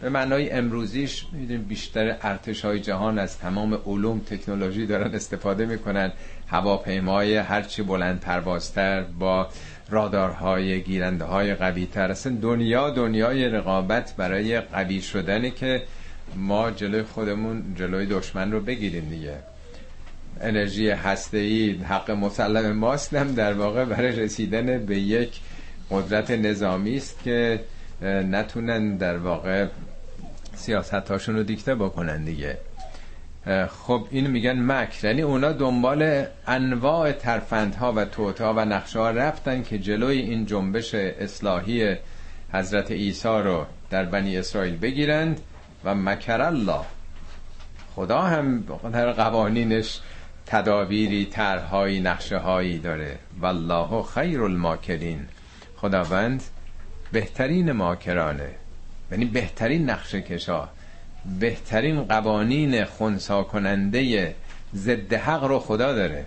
[0.00, 6.12] به معنای امروزیش می‌دونیم بیشتر ارتش های جهان از تمام علوم تکنولوژی دارن استفاده می‌کنن.
[6.48, 9.48] هواپیمای هرچی بلند پروازتر با
[9.90, 15.82] رادارهای گیرنده های قوی تر اصلا دنیا دنیای رقابت برای قوی شدنه که
[16.36, 19.38] ما جلوی خودمون جلوی دشمن رو بگیریم دیگه.
[20.40, 20.90] انرژی
[21.32, 25.40] ای حق مسلم ماست هم در واقع برای رسیدن به یک
[25.90, 27.60] قدرت نظامی است که
[28.02, 29.66] نتونن در واقع
[30.54, 32.58] سیاست هاشون رو دیکته بکنن دیگه.
[33.68, 39.62] خب این میگن مکر یعنی اونا دنبال انواع ترفندها و توتا و نقشه ها رفتن
[39.62, 41.96] که جلوی این جنبش اصلاحی
[42.52, 45.40] حضرت عیسی رو در بنی اسرائیل بگیرند
[45.84, 46.80] و مکر الله.
[47.94, 50.00] خدا هم در قوانینش
[50.46, 53.18] تدابیری طرحهایی نقشه هایی داره.
[53.40, 55.26] والله خیر الماکرین.
[55.76, 56.42] خداوند
[57.12, 58.50] بهترین ماکرانه.
[59.12, 60.68] یعنی بهترین نقشه کشا
[61.40, 64.34] بهترین قوانین خونسا کننده
[64.74, 66.24] ضد حق رو خدا داره.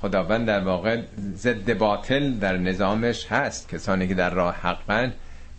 [0.00, 1.02] خداوند در واقع
[1.34, 3.68] ضد باطل در نظامش هست.
[3.68, 5.12] کسانی که در راه حقن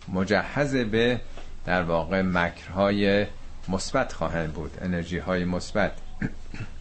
[0.08, 1.20] مجهز به
[1.64, 3.26] در واقع مکرهای
[3.68, 4.78] مثبت خواهند بود.
[4.82, 5.92] انرژی های مثبت.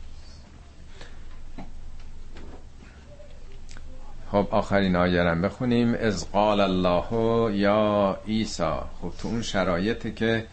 [4.32, 5.94] خب آخرین آیه بخونیم.
[5.94, 10.46] از قال الله یا ایسا خب تو اون شرایطی که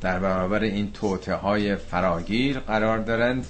[0.00, 3.46] در برابر این توته های فراگیر قرار دارند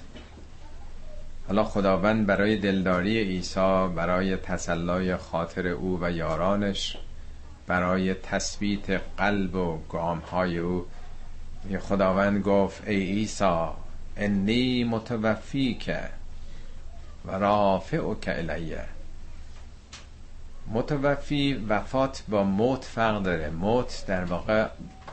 [1.47, 6.97] حالا خداوند برای دلداری عیسی برای تسلای خاطر او و یارانش
[7.67, 10.87] برای تثبیت قلب و گامهای او
[11.81, 13.67] خداوند گفت ای عیسی
[14.17, 15.91] انی متوفیک
[17.25, 18.98] و رافعک الیه.
[20.73, 23.51] متوفی وفات با موت فرق داره.
[23.51, 24.69] موت در واقع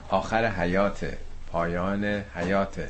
[0.10, 1.18] آخر حیاته
[1.52, 2.90] پایان حیاته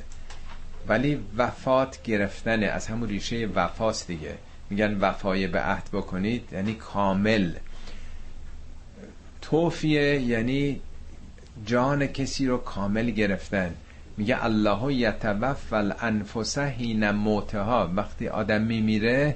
[0.87, 2.65] ولی وفات گرفتنه.
[2.65, 4.35] از همون ریشه وفاست دیگه.
[4.69, 7.51] میگن وفای به عهد بکنید یعنی کامل.
[9.41, 10.81] توفیه یعنی
[11.65, 13.75] جان کسی رو کامل گرفتن.
[14.17, 17.91] میگه الله یتوفى الانفس حین موتها.
[17.95, 19.35] وقتی آدم میمیره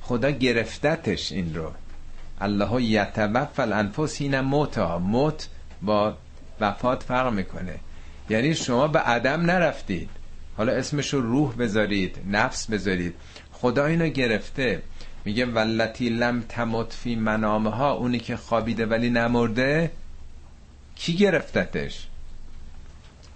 [0.00, 1.72] خدا گرفتتش این رو.
[2.42, 5.48] الله یتوفى الانفس حین موتها موت
[5.82, 6.14] با
[6.60, 7.74] وفات فرق می‌کنه.
[8.30, 10.10] یعنی شما به عدم نرفتید.
[10.56, 13.14] حالا اسمشو روح بذارید نفس بذارید.
[13.52, 14.82] خدا اینو گرفته.
[15.24, 17.92] میگه ولتی لم تمت فی منامها.
[17.92, 19.90] اونی که خوابیده ولی نمرده
[20.96, 22.06] کی گرفتتش؟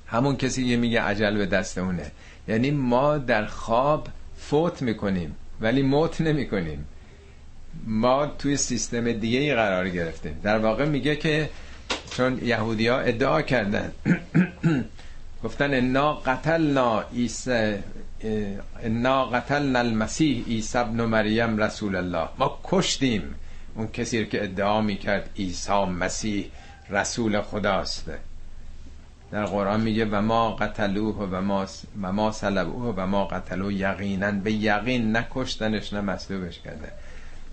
[0.07, 2.11] همون کسی که میگه عجل به دست اونه.
[2.49, 6.85] یعنی ما در خواب فوت می‌کنیم ولی موت نمی‌کنیم.
[7.87, 10.41] ما توی سیستم دیگه ای قرار گرفتیم.
[10.43, 11.51] در واقع میگه که
[12.11, 13.93] چون یهودی ها ادعا کردن
[15.45, 17.75] گفتن انا قتلنا عیسی
[18.83, 22.29] انا قتلنا المسیح عیسی ابن مریم رسول الله.
[22.39, 23.35] ما کشتیم
[23.75, 26.51] اون کسی که ادعا می‌کرد عیسی مسیح
[26.91, 28.11] رسول خداست.
[29.31, 31.67] در قرآن میگه و ما قتلوه و ما
[32.03, 34.31] و ما صلبوه و ما قتلوه یقینا.
[34.31, 36.93] به یقین نکشتنش نه مصلوبش کرده.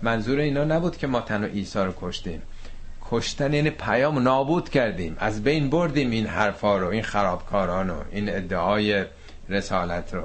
[0.02, 2.42] منظور اینا نبود که ما تنها عیسی رو کشتیم.
[3.10, 5.16] کشتن یعنی پیام نابود کردیم.
[5.18, 9.04] از بین بردیم این حرفا رو این خرابکاران رو این ادعای
[9.48, 10.22] رسالت رو.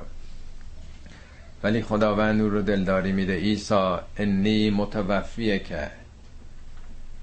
[1.64, 3.36] ولی خداوند او رو دلداری میده.
[3.36, 5.92] عیسی انی متوفیه که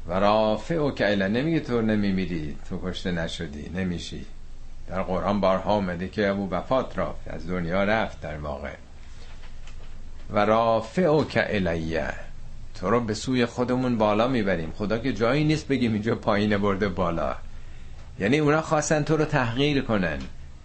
[0.09, 2.57] و رافع و که نمیگه تو نمیمیری.
[2.69, 3.71] تو کشته نشدی.
[3.75, 4.27] نمیشی.
[4.89, 8.73] در قرآن بارها اومده که ابو وفات رافت از دنیا رفت در واقع.
[10.31, 11.47] و رافع و که
[12.81, 14.73] تو رو به سوی خودمون بالا می‌بریم.
[14.77, 17.35] خدا که جایی نیست بگیم اینجا پایین برده بالا.
[18.19, 20.19] یعنی اونا خواستن تو رو تحقیر کنن.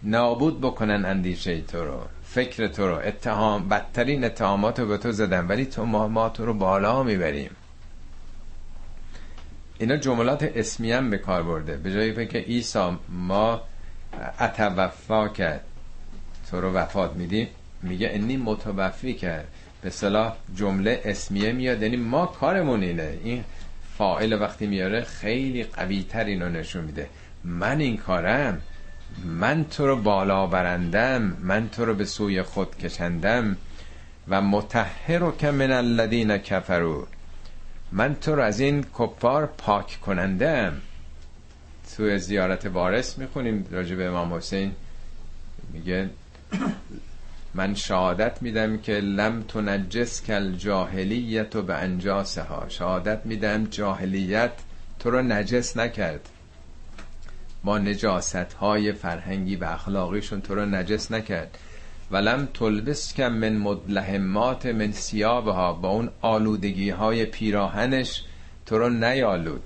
[0.03, 2.95] نابود بکنن اندیشه تو رو فکر تو رو.
[2.95, 7.51] اتهام بدترین اتهامات رو به تو زدن ولی تو ما, ما تو رو بالا می‌بریم.
[9.79, 11.77] اینا جملات اسمی هم به کار برده.
[11.77, 13.61] به جایی فکر عیسی ما
[14.39, 15.61] اتوفا کرد
[16.51, 17.47] تو رو وفات میدیم
[17.83, 19.47] میگه انی متوفی کرد
[19.81, 23.17] به صلاح جمله اسمیه میاد یعنی ما کارمون اینه.
[23.23, 23.43] این
[23.97, 27.09] فاعل وقتی میاره خیلی قوی تر اینو نشون میده.
[27.43, 28.61] من این کارم
[29.25, 33.57] من تو رو بالا برندم من تو رو به سوی خود کشندم
[34.27, 37.07] و متحر که من الذین کفرو
[37.91, 40.81] من تو رو از این کفار پاک کنندم.
[41.95, 44.71] تو زیارت وارث می‌خونیم راجع به امام حسین
[45.73, 46.09] میگه
[47.53, 54.51] من شهادت میدم که لم تنجس کل جاهلیت و به انجاسها شهادت میدم جاهلیت
[54.99, 56.29] تو رو نجس نکرد.
[57.63, 61.57] با نجاست های فرهنگی و اخلاقیشون تو رو نجس نکرد.
[62.11, 68.23] ولم تلبس کم من مدلهمات من سیابها با اون آلودگی های پیراهنش
[68.65, 69.63] تو رو نیالود.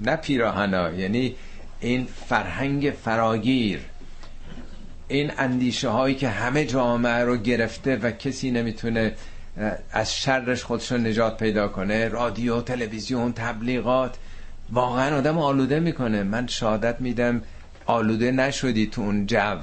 [0.00, 1.34] نه پیراهنا یعنی
[1.80, 3.80] این فرهنگ فراگیر.
[5.08, 9.12] این اندیشه هایی که همه جامعه رو گرفته و کسی نمی‌تونه
[9.92, 14.16] از شرش خودشون نجات پیدا کنه رادیو تلویزیون تبلیغات
[14.72, 16.22] واقعا آدم آلوده می‌کنه.
[16.22, 17.42] من شهادت میدم
[17.86, 19.56] آلوده نشدی تو اون جو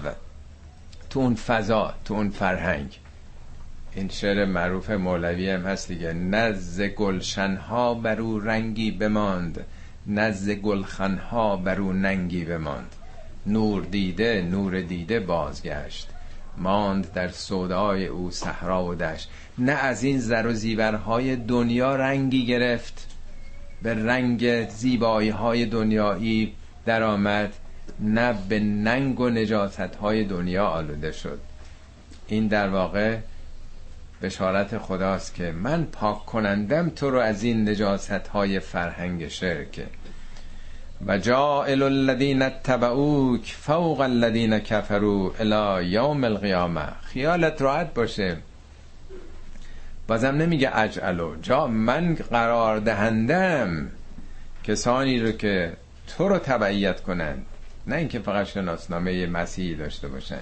[1.10, 3.00] تو اون فضا تو اون فرهنگ.
[3.96, 6.14] این شعر معروف مولوی هم هست دیگه.
[6.14, 9.66] نزد گلشنها برو رنگی بماند
[10.08, 12.96] نزد گلخنها برو ننگی بماند.
[13.48, 16.10] نور دیده نور دیده بازگشت.
[16.58, 19.30] ماند در سودای او صحرا و دشت.
[19.58, 23.08] نه از این زر و زیورهای دنیا رنگی گرفت.
[23.82, 26.54] به رنگ زیبایی های دنیایی
[26.86, 27.54] درآمد.
[28.00, 31.40] نه به ننگ و نجاست های دنیا آلوده شد.
[32.28, 33.18] این در واقع
[34.22, 39.86] بشارت خداست که من پاک کنندم تو رو از این نجاست های فرهنگ شرکه
[41.08, 46.86] و جائل الذین اتبعوک فوق الذین کفروا الى یوم القیامه.
[47.02, 48.38] خیالت راحت باشه.
[50.08, 51.36] بازم نمیگه اجعلو.
[51.42, 53.88] جا من قرار دهندم
[54.64, 55.74] کسانی رو که
[56.08, 57.46] تو رو تبعیت کنند.
[57.88, 60.42] نه اینکه فقط شناسنامه مسیحی داشته باشن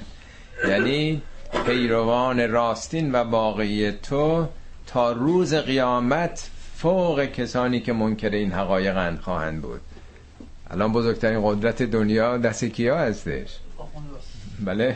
[0.67, 1.21] یعنی
[1.65, 4.47] پیروان راستین و واقعی تو
[4.87, 9.81] تا روز قیامت فوق کسانی که منکر این حقایق خواهند بود.
[10.71, 13.57] الان بزرگترین قدرت دنیا دست کیا هستش؟
[14.65, 14.95] بله.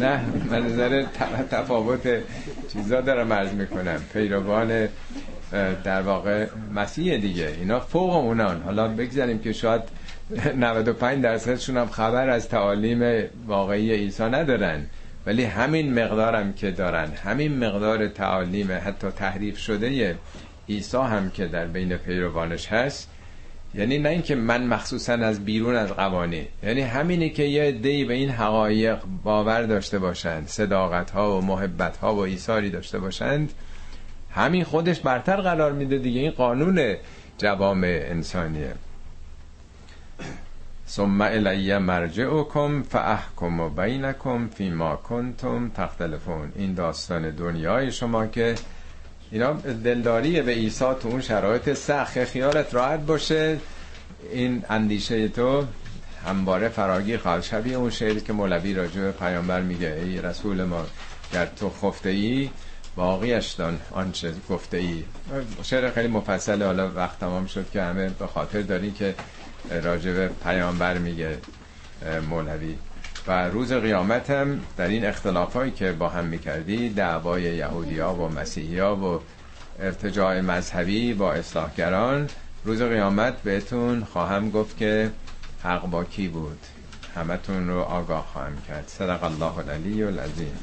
[0.00, 1.04] نه من نظر
[1.50, 2.22] تفاوت
[2.72, 4.00] چیزا دارم عرض می‌کنم.
[4.12, 4.88] پیروان
[5.84, 7.46] در واقع مسیح دیگه.
[7.58, 8.62] اینا فوق اونان.
[8.62, 9.82] حالا بگذاریم که شاید
[10.56, 14.86] 95 درصدشون هم خبر از تعالیم واقعی عیسی ندارن.
[15.26, 17.10] ولی همین مقدارم که دارن.
[17.24, 20.18] همین مقدار تعالیم حتی تحریف شده
[20.68, 23.08] عیسی هم که در بین پیروانش هست
[23.74, 28.14] یعنی نه اینکه من مخصوصا از بیرون از قوانین یعنی همینی که یه دی به
[28.14, 33.52] این حقایق باور داشته باشند صداقت ها و محبت ها و ایثاری داشته باشند
[34.36, 36.20] همین خودش برتر قرار میده دیگه.
[36.20, 36.96] این قانون
[37.38, 38.74] جوامع انسانیه.
[40.88, 46.52] ثم الی مرجعکم فاحکم بینکم فیما کنتم تختلفون.
[46.56, 48.54] این داستان دنیای شما که
[49.30, 52.24] اینا دلداری به عیسی تو اون شرایط سخت.
[52.24, 53.58] خیالت راحت باشه.
[54.32, 55.64] این اندیشه تو
[56.26, 57.42] همواره فراگیر خواهد.
[57.42, 60.86] شبیه اون شعری که مولوی راجع به پیامبر میگه ای رسول ما
[61.32, 62.50] گر تو خفته ای
[62.96, 65.04] باقیش دان آنچه گفته ای
[65.62, 69.14] شعر خیلی مفصل حالا وقت تمام شد که همه به خاطر داری که
[69.82, 71.38] راجع به پیامبر میگه
[72.30, 72.74] مولوی.
[73.28, 78.28] و روز قیامت هم در این اختلافایی که با هم می‌کردی دعوای یهودی ها و
[78.28, 79.20] مسیحی ها و
[79.80, 82.28] ارتجاع مذهبی با اصلاحگران
[82.64, 85.10] روز قیامت بهتون خواهم گفت که
[85.62, 86.58] حق با کی بود.
[87.14, 88.84] همتون رو آگاه خواهم کرد.
[88.86, 90.58] صدق الله العلی العظیم.